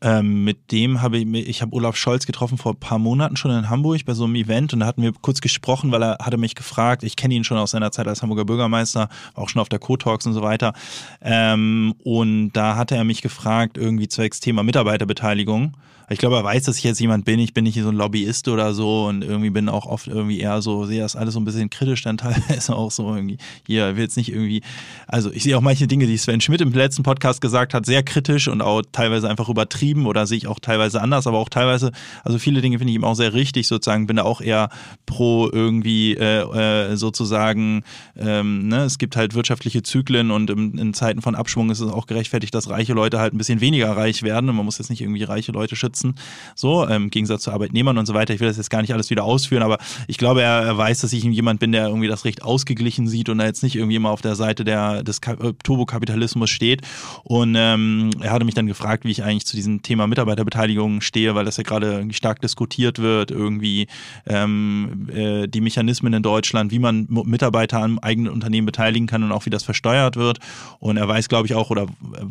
[0.02, 3.52] Ähm, mit dem habe ich, ich habe Olaf Scholz getroffen vor ein paar Monaten schon
[3.52, 6.38] in Hamburg bei so einem Event und da hatten wir kurz gesprochen, weil er hatte
[6.38, 9.70] mich gefragt, ich kenne ihn schon aus seiner Zeit als Hamburger Bürgermeister, auch schon auf
[9.70, 10.74] der Co-Talks und so weiter.
[11.22, 15.74] Ähm, und da hatte er mich gefragt, irgendwie zwecks Thema Mitarbeiterbeteiligung.
[16.10, 17.38] Ich glaube, er weiß, dass ich jetzt jemand bin.
[17.40, 20.62] Ich bin nicht so ein Lobbyist oder so und irgendwie bin auch oft irgendwie eher
[20.62, 24.04] so, sehe das alles so ein bisschen kritisch, dann teilweise auch so irgendwie, hier will
[24.04, 24.62] jetzt nicht irgendwie,
[25.06, 28.04] also ich sehe auch manche Dinge, die Sven Schmidt im letzten Podcast gesagt hat, sehr
[28.04, 31.50] kritisch und auch teilweise einfach übertrieben beschrieben oder sehe ich auch teilweise anders, aber auch
[31.50, 31.92] teilweise,
[32.24, 34.70] also viele Dinge finde ich eben auch sehr richtig sozusagen, bin da auch eher
[35.06, 37.84] pro irgendwie äh, äh, sozusagen,
[38.18, 41.92] ähm, ne, es gibt halt wirtschaftliche Zyklen und im, in Zeiten von Abschwung ist es
[41.92, 44.90] auch gerechtfertigt, dass reiche Leute halt ein bisschen weniger reich werden und man muss jetzt
[44.90, 46.16] nicht irgendwie reiche Leute schützen,
[46.56, 48.34] so, ähm, im Gegensatz zu Arbeitnehmern und so weiter.
[48.34, 49.78] Ich will das jetzt gar nicht alles wieder ausführen, aber
[50.08, 53.30] ich glaube, er, er weiß, dass ich jemand bin, der irgendwie das recht ausgeglichen sieht
[53.30, 56.82] und da jetzt nicht irgendwie immer auf der Seite der, des äh, Turbokapitalismus steht
[57.24, 61.46] und ähm, er hatte mich dann gefragt, wie ich eigentlich zu Thema Mitarbeiterbeteiligung stehe, weil
[61.46, 63.88] das ja gerade stark diskutiert wird, irgendwie
[64.26, 69.32] ähm, äh, die Mechanismen in Deutschland, wie man Mitarbeiter am eigenen Unternehmen beteiligen kann und
[69.32, 70.40] auch wie das versteuert wird.
[70.80, 72.26] Und er weiß, glaube ich, auch, oder äh,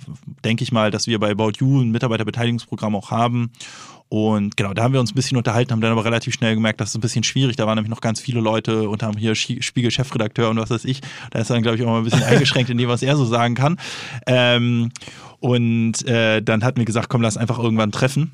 [0.45, 3.51] denke ich mal, dass wir bei About You ein Mitarbeiterbeteiligungsprogramm auch haben.
[4.09, 6.81] Und genau, da haben wir uns ein bisschen unterhalten, haben dann aber relativ schnell gemerkt,
[6.81, 7.57] das ist ein bisschen schwierig.
[7.57, 11.01] Da waren nämlich noch ganz viele Leute und haben hier Spiegel-Chefredakteur und was weiß ich.
[11.31, 13.25] Da ist dann, glaube ich, auch mal ein bisschen eingeschränkt in dem, was er so
[13.25, 13.79] sagen kann.
[14.27, 14.93] Ähm,
[15.41, 18.33] und äh, dann hat mir gesagt, komm, lass einfach irgendwann treffen.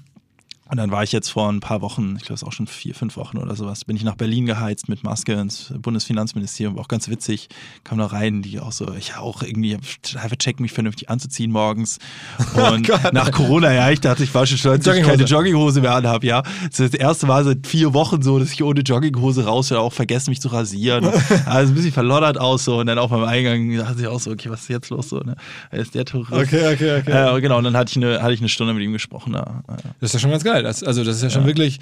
[0.72, 2.94] Und dann war ich jetzt vor ein paar Wochen, ich glaube, es auch schon vier,
[2.94, 6.76] fünf Wochen oder sowas, bin ich nach Berlin geheizt mit Maske ins Bundesfinanzministerium.
[6.76, 7.50] War auch ganz witzig.
[7.84, 11.98] Kam da rein, die auch so, ich auch irgendwie einfach checken, mich vernünftig anzuziehen morgens.
[12.54, 15.24] Oh Und oh nach Corona, ja, ich dachte, ich war schon stolz, dass ich keine
[15.24, 16.42] Jogginghose mehr anhabe, ja.
[16.64, 19.92] Das, das erste Mal seit vier Wochen so, dass ich ohne Jogginghose raus bin, auch
[19.92, 21.04] vergessen, mich zu rasieren.
[21.46, 22.78] also ein bisschen verloddert aus so.
[22.78, 25.20] Und dann auch beim Eingang dachte ich auch so, okay, was ist jetzt los so,
[25.20, 25.36] ne?
[25.70, 26.32] Ist der Tourist.
[26.32, 27.36] Okay, okay, okay.
[27.36, 29.34] Äh, genau, und dann hatte ich, eine, hatte ich eine Stunde mit ihm gesprochen.
[29.34, 29.62] Ja.
[30.00, 30.61] Das ist ja schon ganz geil.
[30.62, 31.48] Das, also das ist ja schon ja.
[31.48, 31.80] wirklich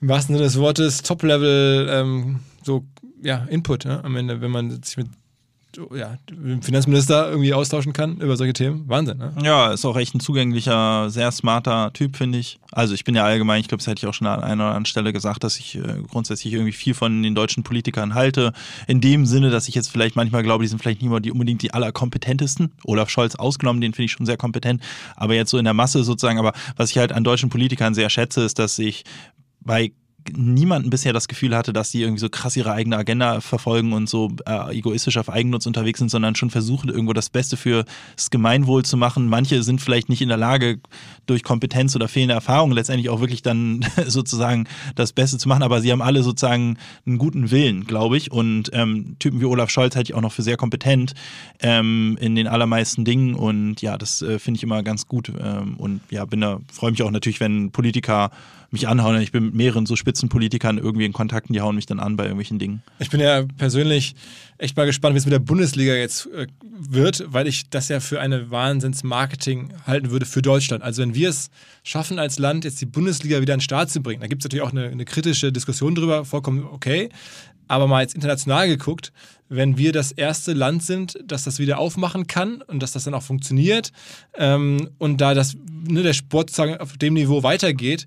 [0.00, 2.84] im wahrsten Sinne des Wortes Top-Level ähm, so
[3.22, 4.02] ja, Input ne?
[4.04, 5.08] am Ende, wenn man sich mit
[5.94, 6.16] ja,
[6.60, 8.84] Finanzminister irgendwie austauschen kann über solche Themen.
[8.88, 9.32] Wahnsinn, ne?
[9.42, 12.58] Ja, ist auch echt ein zugänglicher, sehr smarter Typ, finde ich.
[12.72, 14.70] Also ich bin ja allgemein, ich glaube, das hätte ich auch schon an einer oder
[14.70, 18.52] anderen Stelle gesagt, dass ich äh, grundsätzlich irgendwie viel von den deutschen Politikern halte.
[18.86, 21.32] In dem Sinne, dass ich jetzt vielleicht manchmal glaube, die sind vielleicht nicht mal die
[21.32, 22.72] unbedingt die allerkompetentesten.
[22.84, 24.82] Olaf Scholz ausgenommen, den finde ich schon sehr kompetent.
[25.16, 28.10] Aber jetzt so in der Masse sozusagen, aber was ich halt an deutschen Politikern sehr
[28.10, 29.04] schätze, ist, dass ich
[29.60, 29.92] bei
[30.32, 34.08] niemanden bisher das Gefühl hatte, dass sie irgendwie so krass ihre eigene Agenda verfolgen und
[34.08, 37.84] so äh, egoistisch auf Eigennutz unterwegs sind, sondern schon versuchen, irgendwo das Beste fürs
[38.30, 39.28] Gemeinwohl zu machen.
[39.28, 40.78] Manche sind vielleicht nicht in der Lage,
[41.26, 45.80] durch Kompetenz oder fehlende Erfahrung letztendlich auch wirklich dann sozusagen das Beste zu machen, aber
[45.80, 48.30] sie haben alle sozusagen einen guten Willen, glaube ich.
[48.30, 51.14] Und ähm, Typen wie Olaf Scholz halte ich auch noch für sehr kompetent
[51.60, 53.34] ähm, in den allermeisten Dingen.
[53.34, 55.32] Und ja, das äh, finde ich immer ganz gut.
[55.38, 58.30] Ähm, und ja, bin da, freue mich auch natürlich, wenn Politiker
[58.74, 59.20] mich anhauen.
[59.20, 62.16] Ich bin mit mehreren so Spitzenpolitikern irgendwie in Kontakt und die hauen mich dann an
[62.16, 62.82] bei irgendwelchen Dingen.
[62.98, 64.14] Ich bin ja persönlich
[64.58, 68.00] echt mal gespannt, wie es mit der Bundesliga jetzt äh, wird, weil ich das ja
[68.00, 70.82] für eine Wahnsinns-Marketing halten würde für Deutschland.
[70.82, 71.50] Also wenn wir es
[71.82, 74.44] schaffen als Land, jetzt die Bundesliga wieder an den Start zu bringen, da gibt es
[74.44, 77.08] natürlich auch eine, eine kritische Diskussion drüber, vollkommen okay.
[77.66, 79.10] Aber mal jetzt international geguckt,
[79.48, 83.14] wenn wir das erste Land sind, das das wieder aufmachen kann und dass das dann
[83.14, 83.92] auch funktioniert
[84.34, 85.56] ähm, und da das,
[85.88, 88.06] ne, der Sport sozusagen auf dem Niveau weitergeht,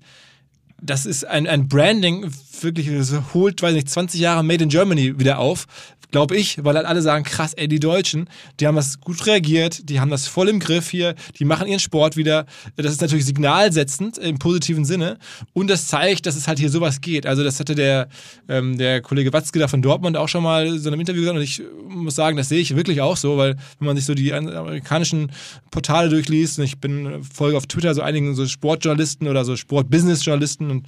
[0.80, 5.18] das ist ein, ein Branding, wirklich, das holt, weiß nicht, 20 Jahre Made in Germany
[5.18, 5.66] wieder auf,
[6.10, 8.28] glaube ich, weil halt alle sagen, krass, ey, die Deutschen,
[8.60, 11.80] die haben das gut reagiert, die haben das voll im Griff hier, die machen ihren
[11.80, 12.46] Sport wieder.
[12.76, 15.18] Das ist natürlich signalsetzend im positiven Sinne
[15.52, 17.26] und das zeigt, dass es halt hier sowas geht.
[17.26, 18.08] Also das hatte der,
[18.48, 21.36] ähm, der Kollege Watzke da von Dortmund auch schon mal so in einem Interview gesagt
[21.36, 24.14] und ich muss sagen, das sehe ich wirklich auch so, weil wenn man sich so
[24.14, 25.30] die amerikanischen
[25.70, 30.67] Portale durchliest und ich bin folge auf Twitter so einigen so Sportjournalisten oder so Sportbusiness-Journalisten
[30.70, 30.86] und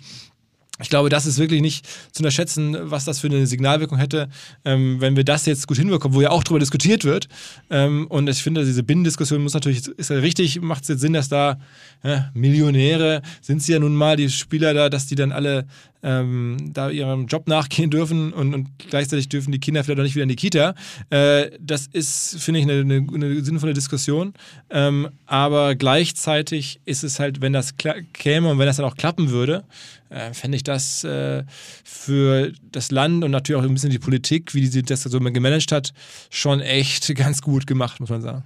[0.83, 4.29] ich glaube, das ist wirklich nicht zu unterschätzen, was das für eine Signalwirkung hätte,
[4.65, 7.29] ähm, wenn wir das jetzt gut hinbekommen, wo ja auch darüber diskutiert wird.
[7.69, 11.13] Ähm, und ich finde, diese Binnendiskussion muss natürlich, ist ja richtig, macht es jetzt Sinn,
[11.13, 11.59] dass da
[12.03, 15.67] ja, Millionäre sind sie ja nun mal, die Spieler da, dass die dann alle
[16.03, 20.15] ähm, da ihrem Job nachgehen dürfen und, und, gleichzeitig dürfen die Kinder vielleicht auch nicht
[20.15, 20.75] wieder in die Kita.
[21.11, 24.35] Äh, das ist, finde ich, eine, eine, eine, sinnvolle Diskussion.
[24.71, 27.75] Ähm, aber gleichzeitig ist es halt, wenn das
[28.13, 29.65] käme und wenn das dann auch klappen würde,
[30.09, 31.45] äh, fände ich das äh,
[31.85, 35.73] für das Land und natürlich auch ein bisschen die Politik, wie sie das so gemanagt
[35.73, 35.93] hat,
[36.31, 38.45] schon echt ganz gut gemacht, muss man sagen.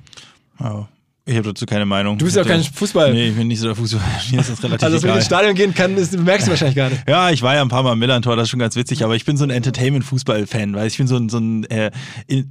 [0.59, 0.89] Wow.
[1.27, 2.19] Ich habe dazu keine Meinung.
[2.19, 3.15] Du bist ja auch kein Fußball.
[3.15, 4.03] Nee, ich bin nicht so der Fußball.
[4.31, 6.77] Mir ist das relativ Also, dass man ins Stadion gehen kann, das merkst du wahrscheinlich
[6.77, 7.09] gar nicht.
[7.09, 9.17] Ja, ich war ja ein paar Mal am Millantor, das ist schon ganz witzig, aber
[9.17, 11.91] ich bin so ein Entertainment-Fußball-Fan, weil ich bin so ein, so ein, äh,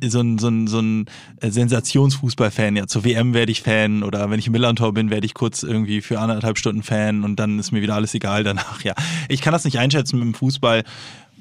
[0.07, 1.05] so ein, so ein, so ein
[1.39, 2.75] Sensationsfußball-Fan.
[2.75, 5.61] Ja, zur WM werde ich Fan oder wenn ich im Millantor bin, werde ich kurz
[5.61, 8.83] irgendwie für anderthalb Stunden Fan und dann ist mir wieder alles egal danach.
[8.83, 8.95] Ja,
[9.29, 10.83] ich kann das nicht einschätzen mit dem Fußball.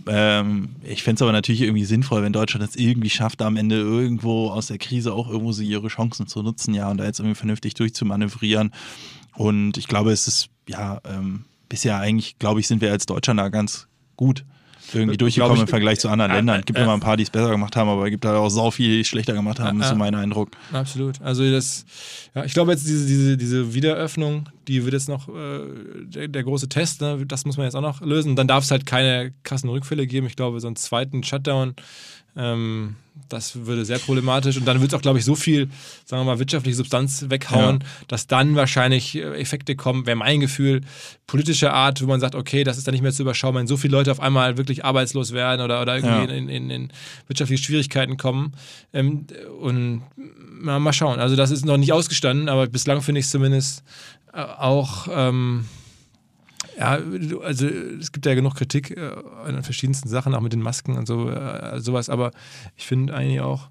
[0.06, 3.76] Ähm, ich fände es aber natürlich irgendwie sinnvoll, wenn Deutschland es irgendwie schafft, am Ende
[3.76, 7.20] irgendwo aus der Krise auch irgendwo so ihre Chancen zu nutzen, ja, und da jetzt
[7.20, 8.72] irgendwie vernünftig durchzumanövrieren.
[9.34, 13.40] Und ich glaube, es ist, ja, ähm, bisher eigentlich, glaube ich, sind wir als Deutschland
[13.40, 13.86] da ganz
[14.16, 14.44] gut.
[14.92, 16.60] Irgendwie durchgekommen im Vergleich zu anderen Ländern.
[16.60, 18.48] Es gibt immer ein paar, die es besser gemacht haben, aber es gibt da auch
[18.48, 20.50] sau viel, die es schlechter gemacht haben, ist so mein Eindruck.
[20.72, 21.20] Absolut.
[21.22, 21.84] Also das,
[22.34, 25.60] ja, ich glaube jetzt diese, diese, diese Wiederöffnung, die wird jetzt noch äh,
[26.04, 27.24] der, der, große Test, ne?
[27.26, 28.36] das muss man jetzt auch noch lösen.
[28.36, 30.26] Dann darf es halt keine krassen Rückfälle geben.
[30.26, 31.74] Ich glaube, so einen zweiten Shutdown
[32.36, 32.96] ähm,
[33.28, 35.68] das würde sehr problematisch und dann wird es auch, glaube ich, so viel,
[36.04, 37.86] sagen wir mal, wirtschaftliche Substanz weghauen, ja.
[38.08, 40.82] dass dann wahrscheinlich äh, Effekte kommen, wäre mein Gefühl,
[41.26, 43.76] politischer Art, wo man sagt, okay, das ist dann nicht mehr zu überschauen, wenn so
[43.76, 46.38] viele Leute auf einmal wirklich arbeitslos werden oder, oder irgendwie ja.
[46.38, 46.92] in, in, in,
[47.26, 48.52] wirtschaftliche Schwierigkeiten kommen.
[48.92, 49.26] Ähm,
[49.60, 50.02] und
[50.50, 51.20] mal, mal schauen.
[51.20, 53.82] Also das ist noch nicht ausgestanden, aber bislang finde ich es zumindest
[54.32, 55.08] äh, auch.
[55.10, 55.66] Ähm,
[56.78, 56.98] ja,
[57.42, 59.10] also es gibt ja genug Kritik äh,
[59.44, 62.30] an verschiedensten Sachen, auch mit den Masken und so, äh, sowas, aber
[62.76, 63.68] ich finde eigentlich auch,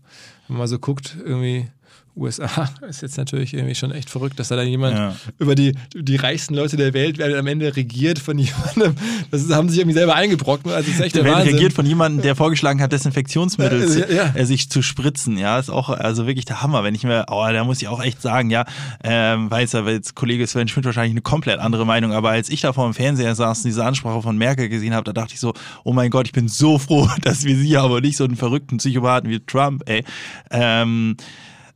[0.47, 1.67] wenn man so guckt, irgendwie
[2.15, 5.15] USA ist jetzt natürlich irgendwie schon echt verrückt, dass da dann jemand ja.
[5.39, 8.95] über die, die reichsten Leute der Welt werden am Ende regiert von jemandem.
[9.31, 10.67] Das haben sie sich irgendwie selber eingebrockt.
[10.67, 11.53] Also ist echt der, der Wahnsinn.
[11.53, 14.45] regiert von jemandem, der vorgeschlagen hat, Desinfektionsmittel äh, ja, ja.
[14.45, 15.37] sich zu spritzen.
[15.37, 16.83] Ja, ist auch also wirklich der Hammer.
[16.83, 18.65] Wenn ich mir, oh, da muss ich auch echt sagen, ja,
[19.03, 22.13] ähm, weiß aber jetzt Kollege Sven Schmidt wahrscheinlich eine komplett andere Meinung.
[22.13, 25.05] Aber als ich da vor dem Fernseher saß und diese Ansprache von Merkel gesehen habe,
[25.05, 25.53] da dachte ich so,
[25.83, 28.35] oh mein Gott, ich bin so froh, dass wir sie haben und nicht so einen
[28.35, 30.03] verrückten Psychopathen wie Trump, ey.
[30.49, 31.15] Ähm,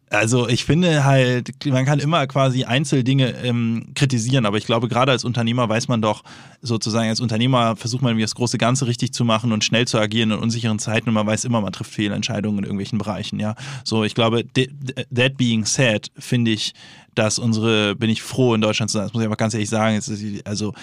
[0.09, 5.11] also ich finde halt, man kann immer quasi Einzeldinge ähm, kritisieren, aber ich glaube, gerade
[5.11, 6.23] als Unternehmer weiß man doch,
[6.61, 10.31] sozusagen als Unternehmer versucht man das große Ganze richtig zu machen und schnell zu agieren
[10.31, 13.55] in unsicheren Zeiten und man weiß immer, man trifft Fehlentscheidungen in irgendwelchen Bereichen, ja.
[13.83, 16.73] So, ich glaube, that being said, finde ich,
[17.15, 19.05] dass unsere, bin ich froh in Deutschland zu sein.
[19.05, 19.95] Das muss ich aber ganz ehrlich sagen.
[19.95, 20.11] Jetzt,
[20.45, 20.73] also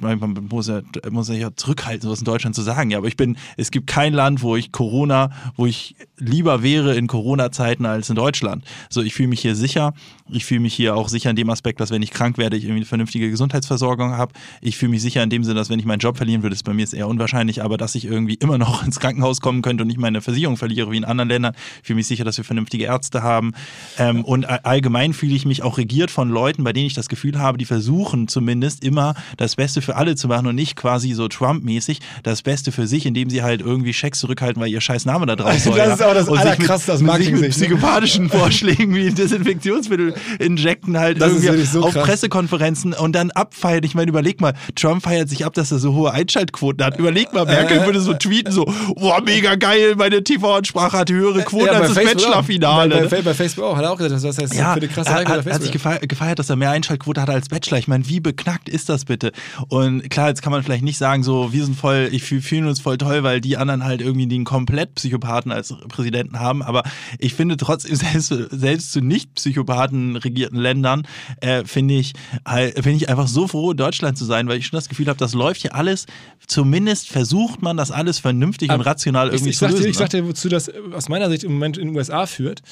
[0.00, 2.90] man muss ja, muss ja zurückhalten, sowas in Deutschland zu sagen.
[2.90, 6.96] Ja, aber ich bin, es gibt kein Land, wo ich Corona, wo ich lieber wäre
[6.96, 8.64] in Corona-Zeiten als in Deutschland.
[8.90, 9.94] So, ich fühle mich hier sicher.
[10.30, 12.64] Ich fühle mich hier auch sicher in dem Aspekt, dass wenn ich krank werde, ich
[12.64, 14.32] irgendwie eine vernünftige Gesundheitsversorgung habe.
[14.60, 16.64] Ich fühle mich sicher in dem Sinne, dass wenn ich meinen Job verlieren würde, ist
[16.64, 19.82] bei mir jetzt eher unwahrscheinlich, aber dass ich irgendwie immer noch ins Krankenhaus kommen könnte
[19.82, 21.54] und nicht meine Versicherung verliere wie in anderen Ländern.
[21.80, 23.52] Ich fühle mich sicher, dass wir vernünftige Ärzte haben.
[23.98, 27.38] Ähm, und allgemein fühle ich mich auch regiert von Leuten, bei denen ich das Gefühl
[27.38, 31.28] habe, die versuchen zumindest immer das Beste für alle zu machen und nicht quasi so
[31.28, 35.26] Trump-mäßig das Beste für sich, indem sie halt irgendwie Schecks zurückhalten, weil ihr scheiß Name
[35.26, 35.76] da drauf soll.
[35.76, 41.20] Das ist auch das allerkrasseste, das mag ich mit psychopathischen Vorschlägen wie Desinfektionsmittel injecten halt
[41.20, 42.06] das irgendwie so auf krass.
[42.06, 43.84] Pressekonferenzen und dann abfeiern.
[43.84, 46.98] Ich meine, überleg mal, Trump feiert sich ab, dass er so hohe Einschaltquoten hat.
[46.98, 48.64] Überleg mal, Merkel äh, würde so tweeten, so,
[48.96, 53.08] boah, mega geil, meine TV-Ansprache hat höhere Quoten ja, als das Bachelor-Finale.
[53.08, 55.10] Bei, bei, Facebook auch, hat er auch gesagt, das heißt, ja, für eine krasse
[55.44, 57.78] hat, hat, hat sich gefeiert, dass er mehr Einschaltquote hat als Bachelor.
[57.78, 59.32] Ich meine, wie beknackt ist das bitte?
[59.68, 62.80] Und klar, jetzt kann man vielleicht nicht sagen, so, wir sind voll, ich fühle uns
[62.80, 66.62] voll toll, weil die anderen halt irgendwie den komplett Psychopathen als Präsidenten haben.
[66.62, 66.82] Aber
[67.18, 71.06] ich finde trotzdem, selbst, selbst zu nicht Psychopathen regierten Ländern,
[71.40, 72.12] äh, finde ich,
[72.46, 75.06] halt, finde ich einfach so froh, in Deutschland zu sein, weil ich schon das Gefühl
[75.08, 76.06] habe, das läuft hier alles,
[76.46, 79.82] zumindest versucht man das alles vernünftig aber und rational irgendwie ich, ich zu lösen.
[79.82, 82.62] Dir, ich sag dir, wozu das aus meiner Sicht im Moment in den USA führt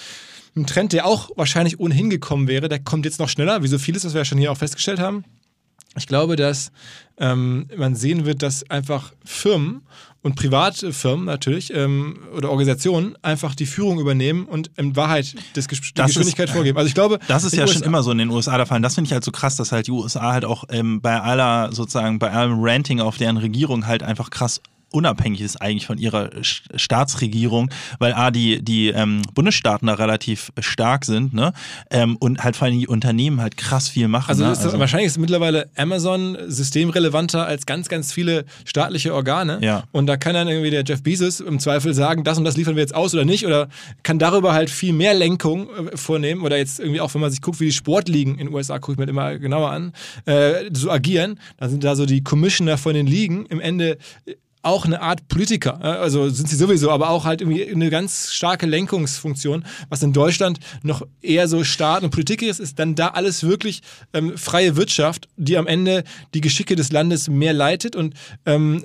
[0.57, 3.79] ein Trend, der auch wahrscheinlich ohnehin gekommen wäre, der kommt jetzt noch schneller, wie so
[3.79, 5.25] vieles, was wir ja schon hier auch festgestellt haben.
[5.97, 6.71] Ich glaube, dass
[7.19, 9.83] ähm, man sehen wird, dass einfach Firmen
[10.23, 15.77] und Privatfirmen natürlich ähm, oder Organisationen einfach die Führung übernehmen und in Wahrheit das die
[15.95, 16.79] das Geschwindigkeit ist, vorgeben.
[16.79, 18.81] Also ich glaube, das ist ja USA schon immer so in den USA der Fall.
[18.81, 21.73] Das finde ich halt so krass, dass halt die USA halt auch ähm, bei aller
[21.73, 24.61] sozusagen bei allem Ranting auf deren Regierung halt einfach krass
[24.93, 31.05] unabhängig ist eigentlich von ihrer Staatsregierung, weil A, die, die ähm, Bundesstaaten da relativ stark
[31.05, 31.53] sind ne?
[31.91, 34.31] Ähm, und halt vor allem die Unternehmen halt krass viel machen.
[34.31, 34.53] Also, ne?
[34.53, 39.59] ist also wahrscheinlich ist mittlerweile Amazon systemrelevanter als ganz, ganz viele staatliche Organe.
[39.63, 39.85] Ja.
[39.93, 42.77] Und da kann dann irgendwie der Jeff Bezos im Zweifel sagen, das und das liefern
[42.77, 43.69] wir jetzt aus oder nicht oder
[44.03, 47.43] kann darüber halt viel mehr Lenkung äh, vornehmen oder jetzt irgendwie auch, wenn man sich
[47.43, 49.93] guckt, wie die Sportligen in den USA, gucke ich mir immer genauer an,
[50.27, 51.39] äh, so agieren.
[51.59, 53.99] Da sind da so die Commissioner von den Ligen im Ende
[54.63, 55.83] auch eine Art Politiker.
[55.83, 60.61] Also sind sie sowieso, aber auch halt irgendwie eine ganz starke Lenkungsfunktion, was in Deutschland
[60.83, 63.81] noch eher so Staat und Politik ist, ist dann da alles wirklich
[64.13, 66.05] ähm, freie Wirtschaft, die am Ende
[66.35, 68.85] die Geschicke des Landes mehr leitet und ähm,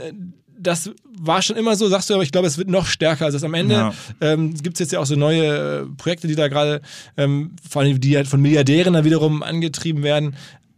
[0.58, 3.26] das war schon immer so, sagst du, aber ich glaube, es wird noch stärker.
[3.26, 3.94] Also am Ende ja.
[4.22, 6.82] ähm, gibt es jetzt ja auch so neue äh, Projekte, die da gerade,
[7.18, 10.36] ähm, vor allem die halt von Milliardären dann wiederum angetrieben werden,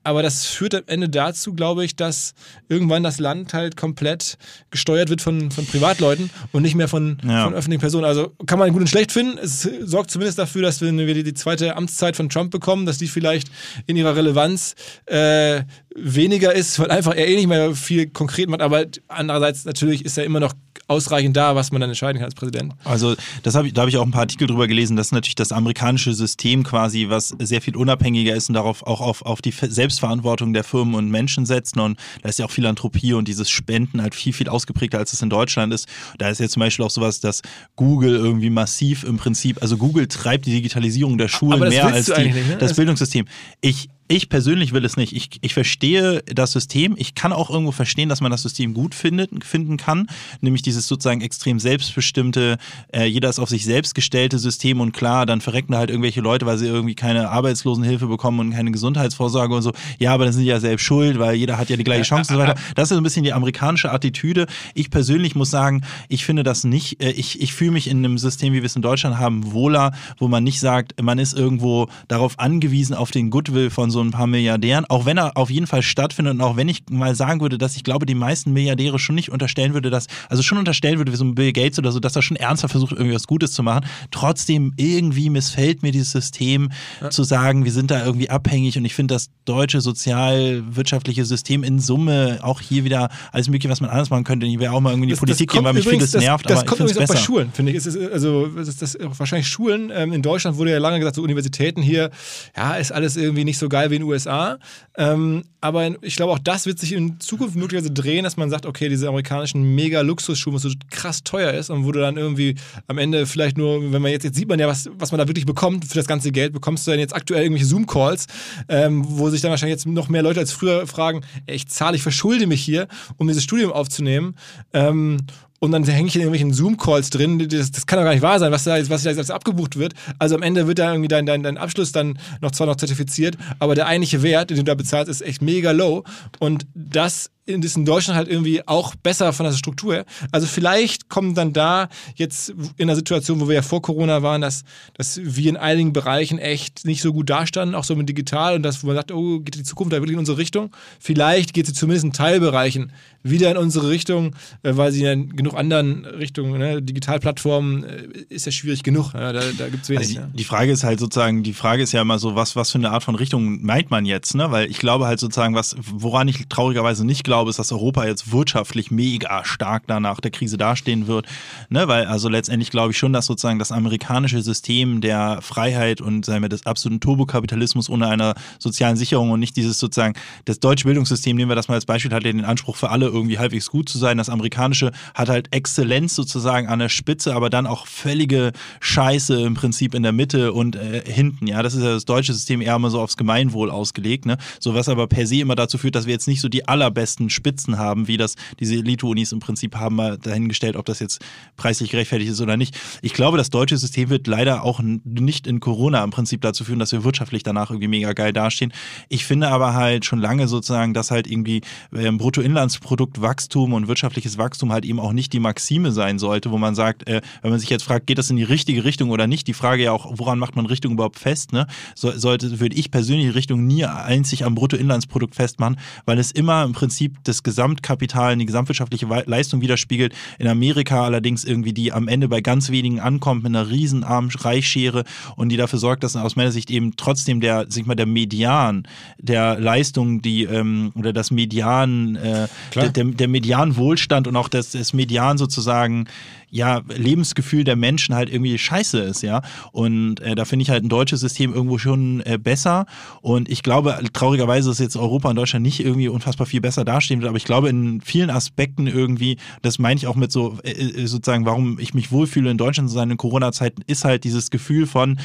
[0.07, 2.33] aber das führt am Ende dazu, glaube ich, dass
[2.69, 4.37] irgendwann das Land halt komplett
[4.71, 7.43] gesteuert wird von, von Privatleuten und nicht mehr von, ja.
[7.43, 8.05] von öffentlichen Personen.
[8.05, 9.37] Also kann man gut und schlecht finden.
[9.37, 12.97] Es sorgt zumindest dafür, dass wir, wenn wir die zweite Amtszeit von Trump bekommen, dass
[12.97, 13.49] die vielleicht
[13.85, 14.75] in ihrer Relevanz
[15.07, 18.61] äh, weniger ist, weil einfach er eh nicht mehr viel konkret macht.
[18.61, 20.53] Aber andererseits natürlich ist er immer noch
[20.87, 22.73] ausreichend da, was man dann entscheiden kann als Präsident.
[22.83, 25.35] Also das hab ich, da habe ich auch ein paar Artikel drüber gelesen, dass natürlich
[25.35, 29.51] das amerikanische System quasi, was sehr viel unabhängiger ist und darauf auch auf, auf die
[29.51, 31.77] Selbstverantwortung der Firmen und Menschen setzt.
[31.77, 35.21] Und da ist ja auch Philanthropie und dieses Spenden halt viel, viel ausgeprägter, als es
[35.21, 35.87] in Deutschland ist.
[36.17, 37.41] Da ist jetzt zum Beispiel auch sowas, dass
[37.75, 42.29] Google irgendwie massiv im Prinzip, also Google treibt die Digitalisierung der Schulen mehr als die,
[42.29, 42.57] ne?
[42.59, 43.25] das Bildungssystem.
[43.61, 45.13] Ich, ich persönlich will es nicht.
[45.13, 46.95] Ich, ich verstehe das System.
[46.97, 50.07] Ich kann auch irgendwo verstehen, dass man das System gut findet, finden kann.
[50.41, 52.57] Nämlich dieses sozusagen extrem selbstbestimmte,
[52.93, 56.21] äh, jeder ist auf sich selbst gestellte System und klar, dann verrecken da halt irgendwelche
[56.21, 59.73] Leute, weil sie irgendwie keine Arbeitslosenhilfe bekommen und keine Gesundheitsvorsorge und so.
[59.99, 62.33] Ja, aber dann sind die ja selbst schuld, weil jeder hat ja die gleiche Chance
[62.33, 62.59] und so weiter.
[62.75, 64.47] Das ist so ein bisschen die amerikanische Attitüde.
[64.73, 68.17] Ich persönlich muss sagen, ich finde das nicht, äh, ich, ich fühle mich in einem
[68.17, 71.87] System, wie wir es in Deutschland haben, wohler, wo man nicht sagt, man ist irgendwo
[72.07, 75.49] darauf angewiesen, auf den Goodwill von so so ein paar Milliardären, auch wenn er auf
[75.49, 78.53] jeden Fall stattfindet und auch wenn ich mal sagen würde, dass ich glaube, die meisten
[78.53, 81.79] Milliardäre schon nicht unterstellen würde, dass, also schon unterstellen würde, wie so ein Bill Gates
[81.79, 83.85] oder so, dass er schon ernsthaft versucht, irgendwie was Gutes zu machen.
[84.11, 86.69] Trotzdem irgendwie missfällt mir dieses System
[87.01, 87.09] ja.
[87.09, 91.79] zu sagen, wir sind da irgendwie abhängig und ich finde das deutsche sozialwirtschaftliche System in
[91.79, 94.45] Summe auch hier wieder alles mögliche, was man anders machen könnte.
[94.45, 96.23] Ich wäre auch mal irgendwie in die das, Politik das gehen, weil mich übrigens, vieles
[96.23, 96.47] nervt.
[96.47, 97.77] Das, das kommt übrigens auch bei Schulen, finde ich.
[97.77, 99.91] Ist, also das, das, wahrscheinlich Schulen.
[99.93, 102.11] Ähm, in Deutschland wurde ja lange gesagt, so Universitäten hier,
[102.55, 104.57] ja, ist alles irgendwie nicht so geil wie in den USA.
[104.97, 108.65] Ähm, aber ich glaube, auch das wird sich in Zukunft möglicherweise drehen, dass man sagt,
[108.65, 112.55] okay, diese amerikanischen Mega-Luxusschuhe, was so krass teuer ist und wo du dann irgendwie
[112.87, 115.27] am Ende vielleicht nur, wenn man jetzt, jetzt sieht man ja, was, was man da
[115.27, 118.27] wirklich bekommt für das ganze Geld, bekommst du dann jetzt aktuell irgendwelche Zoom-Calls,
[118.69, 121.95] ähm, wo sich dann wahrscheinlich jetzt noch mehr Leute als früher fragen, ey, ich zahle,
[121.95, 124.35] ich verschulde mich hier, um dieses Studium aufzunehmen.
[124.73, 125.17] Ähm,
[125.59, 127.39] und dann hänge ich in irgendwelchen Zoom-Calls drin.
[127.49, 129.93] Das, das, kann doch gar nicht wahr sein, was da, was da jetzt abgebucht wird.
[130.19, 133.37] Also am Ende wird da irgendwie dein, dein, dein Abschluss dann noch zwar noch zertifiziert,
[133.59, 136.03] aber der eigentliche Wert, den du da bezahlst, ist echt mega low.
[136.39, 140.05] Und das in Deutschland halt irgendwie auch besser von der Struktur her.
[140.31, 144.41] Also vielleicht kommen dann da jetzt in der Situation, wo wir ja vor Corona waren,
[144.41, 148.55] dass, dass wir in einigen Bereichen echt nicht so gut dastanden, auch so mit digital
[148.55, 150.71] und das, wo man sagt, oh, geht die Zukunft da wirklich in unsere Richtung?
[150.99, 152.91] Vielleicht geht sie zumindest in Teilbereichen
[153.23, 158.45] wieder in unsere Richtung, äh, weil sie in genug anderen Richtungen, ne, Digitalplattformen äh, ist
[158.45, 159.13] ja schwierig genug.
[159.13, 160.17] Ja, da da gibt es wenig.
[160.17, 162.71] Also die, die, Frage ist halt sozusagen, die Frage ist ja immer so, was, was
[162.71, 164.35] für eine Art von Richtung meint man jetzt?
[164.35, 164.51] Ne?
[164.51, 168.05] Weil ich glaube halt sozusagen, was, woran ich traurigerweise nicht glaube, glaube, ist, dass Europa
[168.05, 171.27] jetzt wirtschaftlich mega stark danach der Krise dastehen wird.
[171.69, 171.87] Ne?
[171.87, 176.41] Weil also letztendlich glaube ich schon, dass sozusagen das amerikanische System der Freiheit und sagen
[176.41, 180.15] wir, des absoluten Turbokapitalismus ohne einer sozialen Sicherung und nicht dieses sozusagen,
[180.45, 183.05] das deutsche Bildungssystem, nehmen wir das mal als Beispiel, hat ja den Anspruch für alle
[183.05, 184.17] irgendwie halbwegs gut zu sein.
[184.17, 189.53] Das amerikanische hat halt Exzellenz sozusagen an der Spitze, aber dann auch völlige Scheiße im
[189.53, 191.45] Prinzip in der Mitte und äh, hinten.
[191.45, 194.25] Ja, das ist ja das deutsche System eher immer so aufs Gemeinwohl ausgelegt.
[194.25, 194.37] Ne?
[194.59, 197.26] So was aber per se immer dazu führt, dass wir jetzt nicht so die allerbesten
[197.27, 201.21] großen Spitzen haben, wie das diese Elite-Unis im Prinzip haben, mal dahingestellt, ob das jetzt
[201.55, 202.77] preislich gerechtfertigt ist oder nicht.
[203.01, 206.79] Ich glaube, das deutsche System wird leider auch nicht in Corona im Prinzip dazu führen,
[206.79, 208.73] dass wir wirtschaftlich danach irgendwie mega geil dastehen.
[209.09, 211.61] Ich finde aber halt schon lange sozusagen, dass halt irgendwie
[211.93, 216.75] ähm, Bruttoinlandsproduktwachstum und wirtschaftliches Wachstum halt eben auch nicht die Maxime sein sollte, wo man
[216.75, 219.47] sagt, äh, wenn man sich jetzt fragt, geht das in die richtige Richtung oder nicht,
[219.47, 221.67] die Frage ja auch, woran macht man Richtung überhaupt fest, ne?
[221.95, 226.73] So, sollte, würde ich persönlich Richtung nie einzig am Bruttoinlandsprodukt festmachen, weil es immer im
[226.73, 230.13] Prinzip das Gesamtkapital, die gesamtwirtschaftliche Leistung widerspiegelt.
[230.39, 235.03] In Amerika allerdings irgendwie, die am Ende bei ganz wenigen ankommt mit einer riesen Arm-Reichschere
[235.35, 238.05] und die dafür sorgt, dass aus meiner Sicht eben trotzdem der, sag ich mal, der
[238.05, 238.87] Median
[239.17, 244.93] der Leistung, die ähm, oder das Median, äh, der, der Median-Wohlstand und auch das, das
[244.93, 246.07] Median sozusagen
[246.49, 249.41] ja, Lebensgefühl der Menschen halt irgendwie scheiße ist, ja.
[249.71, 252.85] Und äh, da finde ich halt ein deutsches System irgendwo schon äh, besser.
[253.21, 257.21] Und ich glaube, traurigerweise ist jetzt Europa und Deutschland nicht irgendwie unfassbar viel besser dastehen
[257.21, 260.71] wird, aber ich glaube in vielen Aspekten irgendwie, das meine ich auch mit so äh,
[260.71, 264.49] äh sozusagen, warum ich mich wohlfühle in Deutschland zu sein in Corona-Zeiten, ist halt dieses
[264.49, 265.19] Gefühl von,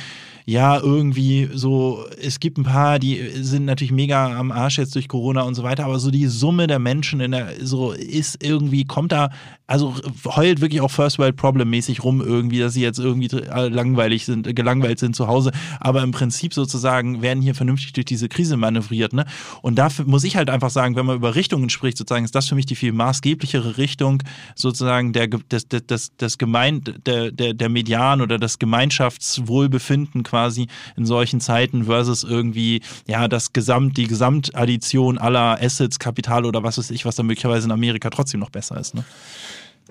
[0.44, 5.08] ja, irgendwie so, es gibt ein paar, die sind natürlich mega am Arsch jetzt durch
[5.08, 8.84] Corona und so weiter, aber so die Summe der Menschen in der, so ist irgendwie,
[8.84, 9.30] kommt da,
[9.66, 9.94] also
[10.26, 14.54] heult wirklich auch First World Problem mäßig rum irgendwie, dass sie jetzt irgendwie langweilig sind,
[14.54, 19.12] gelangweilt sind zu Hause, aber im Prinzip sozusagen werden hier vernünftig durch diese Krise manövriert,
[19.12, 19.24] ne?
[19.62, 22.48] Und dafür muss ich halt einfach sagen, wenn man über Richtungen spricht, sozusagen, ist das
[22.48, 24.22] für mich die viel maßgeblichere Richtung,
[24.56, 30.66] sozusagen der, des, des, des Gemein, der, der, der Median oder das Gemeinschaftswohlbefinden quasi
[30.96, 36.78] in solchen Zeiten versus irgendwie, ja, das Gesamt, die Gesamtaddition aller Assets, Kapital oder was
[36.78, 38.94] weiß ich, was da möglicherweise in Amerika trotzdem noch besser ist.
[38.94, 39.04] Ne?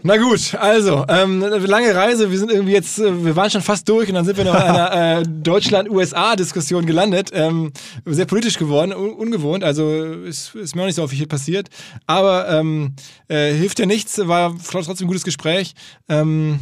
[0.01, 3.87] Na gut, also, ähm, lange Reise, wir sind irgendwie jetzt, äh, wir waren schon fast
[3.87, 7.29] durch und dann sind wir noch in einer äh, Deutschland-USA-Diskussion gelandet.
[7.33, 7.71] Ähm,
[8.07, 9.93] sehr politisch geworden, un ungewohnt, also
[10.25, 11.69] ist, ist mir auch nicht so viel passiert.
[12.07, 12.95] Aber ähm,
[13.27, 15.75] äh, hilft ja nichts, war trotzdem ein gutes Gespräch.
[16.09, 16.59] Ähm,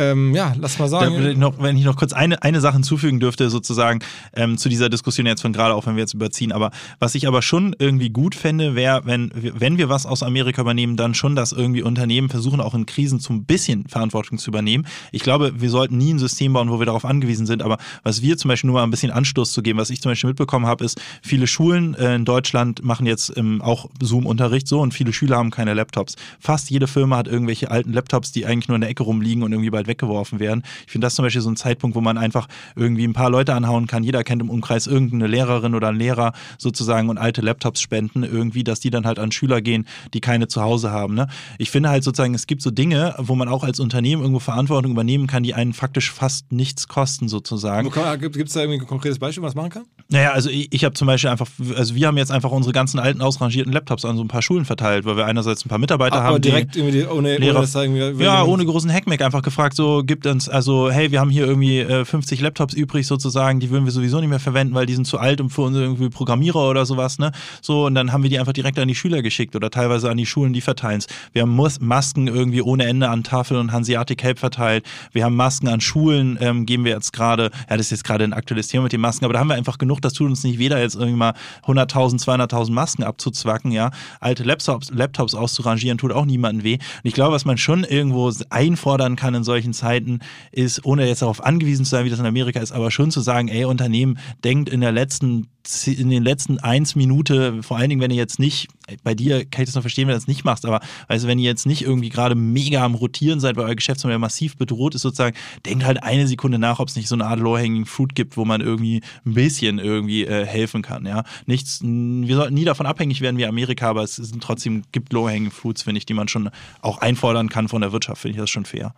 [0.00, 1.22] ähm, ja, lass mal sagen.
[1.22, 4.00] Da, noch, wenn ich noch kurz eine, eine Sache hinzufügen dürfte, sozusagen
[4.34, 6.52] ähm, zu dieser Diskussion jetzt von gerade, auch wenn wir jetzt überziehen.
[6.52, 10.62] Aber was ich aber schon irgendwie gut fände, wäre, wenn, wenn wir was aus Amerika
[10.62, 14.86] übernehmen, dann schon, dass irgendwie Unternehmen versuchen, auch in Krisen zum bisschen Verantwortung zu übernehmen.
[15.12, 17.62] Ich glaube, wir sollten nie ein System bauen, wo wir darauf angewiesen sind.
[17.62, 20.10] Aber was wir zum Beispiel nur mal ein bisschen Anstoß zu geben, was ich zum
[20.10, 24.80] Beispiel mitbekommen habe, ist, viele Schulen äh, in Deutschland machen jetzt ähm, auch Zoom-Unterricht so
[24.80, 26.16] und viele Schüler haben keine Laptops.
[26.38, 29.52] Fast jede Firma hat irgendwelche alten Laptops, die eigentlich nur in der Ecke rumliegen und
[29.52, 30.62] irgendwie bald weggeworfen werden.
[30.86, 33.54] Ich finde das zum Beispiel so ein Zeitpunkt, wo man einfach irgendwie ein paar Leute
[33.54, 34.02] anhauen kann.
[34.02, 38.64] Jeder kennt im Umkreis irgendeine Lehrerin oder einen Lehrer sozusagen und alte Laptops spenden irgendwie,
[38.64, 41.14] dass die dann halt an Schüler gehen, die keine zu Hause haben.
[41.14, 41.26] Ne?
[41.58, 44.92] Ich finde halt sozusagen, es gibt so Dinge, wo man auch als Unternehmen irgendwo Verantwortung
[44.92, 47.90] übernehmen kann, die einen faktisch fast nichts kosten sozusagen.
[47.90, 49.84] Gibt es da irgendwie ein konkretes Beispiel, was man machen kann?
[50.08, 52.98] Naja, also ich, ich habe zum Beispiel einfach, also wir haben jetzt einfach unsere ganzen
[52.98, 56.16] alten ausrangierten Laptops an so ein paar Schulen verteilt, weil wir einerseits ein paar Mitarbeiter
[56.16, 56.28] Ach, haben.
[56.30, 60.26] Aber direkt die, irgendwie ohne, Lehrer, ohne Ja, ohne großen Hackmack einfach gefragt, so gibt
[60.26, 63.92] uns, also hey, wir haben hier irgendwie äh, 50 Laptops übrig sozusagen, die würden wir
[63.92, 66.86] sowieso nicht mehr verwenden, weil die sind zu alt und für unsere irgendwie Programmierer oder
[66.86, 67.32] sowas, ne?
[67.60, 70.16] So, und dann haben wir die einfach direkt an die Schüler geschickt oder teilweise an
[70.16, 71.06] die Schulen, die verteilen es.
[71.32, 74.84] Wir haben Mus Masken irgendwie ohne Ende an Tafel und Hanseatic Help verteilt.
[75.12, 78.24] Wir haben Masken an Schulen, ähm, geben wir jetzt gerade, ja, das ist jetzt gerade
[78.24, 80.42] ein aktuelles Thema mit den Masken, aber da haben wir einfach genug, das tut uns
[80.44, 81.34] nicht weder jetzt irgendwie mal
[81.66, 83.90] 100.000, 200.000 Masken abzuzwacken, ja.
[84.20, 86.74] Alte Laptops, Laptops auszurangieren tut auch niemandem weh.
[86.74, 90.20] Und ich glaube, was man schon irgendwo einfordern kann in solchen Zeiten,
[90.52, 93.20] ist, ohne jetzt darauf angewiesen zu sein, wie das in Amerika ist, aber schon zu
[93.20, 95.48] sagen, ey, Unternehmen, denkt in der letzten
[95.86, 98.68] in den letzten eins Minute, vor allen Dingen, wenn ihr jetzt nicht,
[99.04, 101.38] bei dir kann ich das noch verstehen, wenn du das nicht machst, aber also wenn
[101.38, 105.02] ihr jetzt nicht irgendwie gerade mega am Rotieren seid, weil euer Geschäftsmodell massiv bedroht ist,
[105.02, 105.36] sozusagen,
[105.66, 108.44] denkt halt eine Sekunde nach, ob es nicht so eine Art Low-Hanging Fruit gibt, wo
[108.44, 111.04] man irgendwie ein bisschen irgendwie äh, helfen kann.
[111.04, 115.12] Ja, nichts, wir sollten nie davon abhängig werden wie Amerika, aber es sind trotzdem gibt
[115.12, 116.50] Low-Hanging Fruits, finde ich, die man schon
[116.80, 118.94] auch einfordern kann von der Wirtschaft, finde ich das schon fair.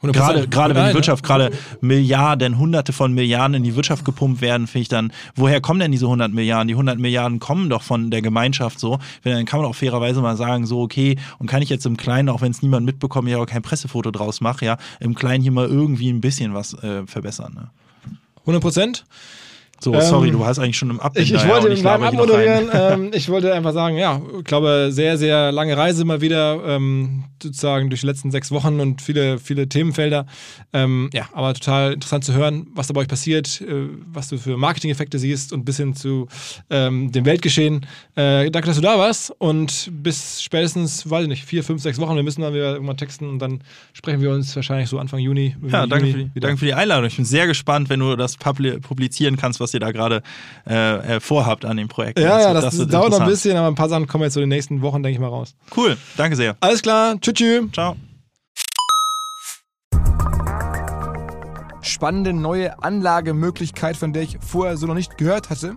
[0.00, 4.68] Gerade, gerade wenn die Wirtschaft gerade Milliarden, Hunderte von Milliarden in die Wirtschaft gepumpt werden,
[4.68, 6.68] finde ich dann, woher kommen denn diese 100 Milliarden?
[6.68, 8.98] Die 100 Milliarden kommen doch von der Gemeinschaft so.
[9.24, 12.28] Dann kann man auch fairerweise mal sagen, so okay, und kann ich jetzt im Kleinen,
[12.28, 15.52] auch wenn es niemand mitbekommt, ja auch kein Pressefoto draus mache, ja, im Kleinen hier
[15.52, 17.54] mal irgendwie ein bisschen was äh, verbessern.
[17.54, 17.70] Ne?
[18.42, 19.04] 100 Prozent.
[19.80, 21.26] So, sorry, ähm, du hast eigentlich schon im Abbild.
[21.26, 22.68] Ich, ich wollte im Namen abmoderieren.
[22.72, 27.24] ähm, ich wollte einfach sagen, ja, ich glaube, sehr, sehr lange Reise mal wieder, ähm,
[27.42, 30.26] sozusagen durch die letzten sechs Wochen und viele, viele Themenfelder.
[30.72, 34.38] Ähm, ja, aber total interessant zu hören, was da bei euch passiert, äh, was du
[34.38, 36.28] für Marketing-Effekte siehst und bis hin zu
[36.70, 37.86] ähm, dem Weltgeschehen.
[38.14, 41.98] Äh, danke, dass du da warst und bis spätestens, weiß ich nicht, vier, fünf, sechs
[41.98, 42.16] Wochen.
[42.16, 43.60] Wir müssen dann wieder irgendwann texten und dann
[43.92, 45.56] sprechen wir uns wahrscheinlich so Anfang Juni.
[45.68, 47.06] Ja, danke, Juni für die, danke für die Einladung.
[47.06, 50.22] Ich bin sehr gespannt, wenn du das publizieren kannst, was ihr da gerade
[50.68, 52.18] äh, äh, vorhabt an dem Projekt.
[52.18, 54.40] Ja, ja, das, das dauert noch ein bisschen, aber ein paar Sachen kommen jetzt so
[54.40, 55.54] in den nächsten Wochen, denke ich mal, raus.
[55.76, 56.56] Cool, danke sehr.
[56.60, 57.72] Alles klar, tschüss, tschüss.
[57.72, 57.96] Ciao.
[61.82, 65.76] Spannende neue Anlagemöglichkeit, von der ich vorher so noch nicht gehört hatte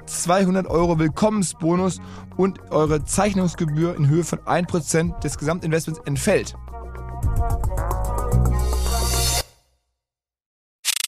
[0.11, 1.99] 200 Euro Willkommensbonus
[2.37, 6.55] und eure Zeichnungsgebühr in Höhe von 1% des Gesamtinvestments entfällt.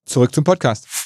[0.05, 1.02] Zurück zum Podcast.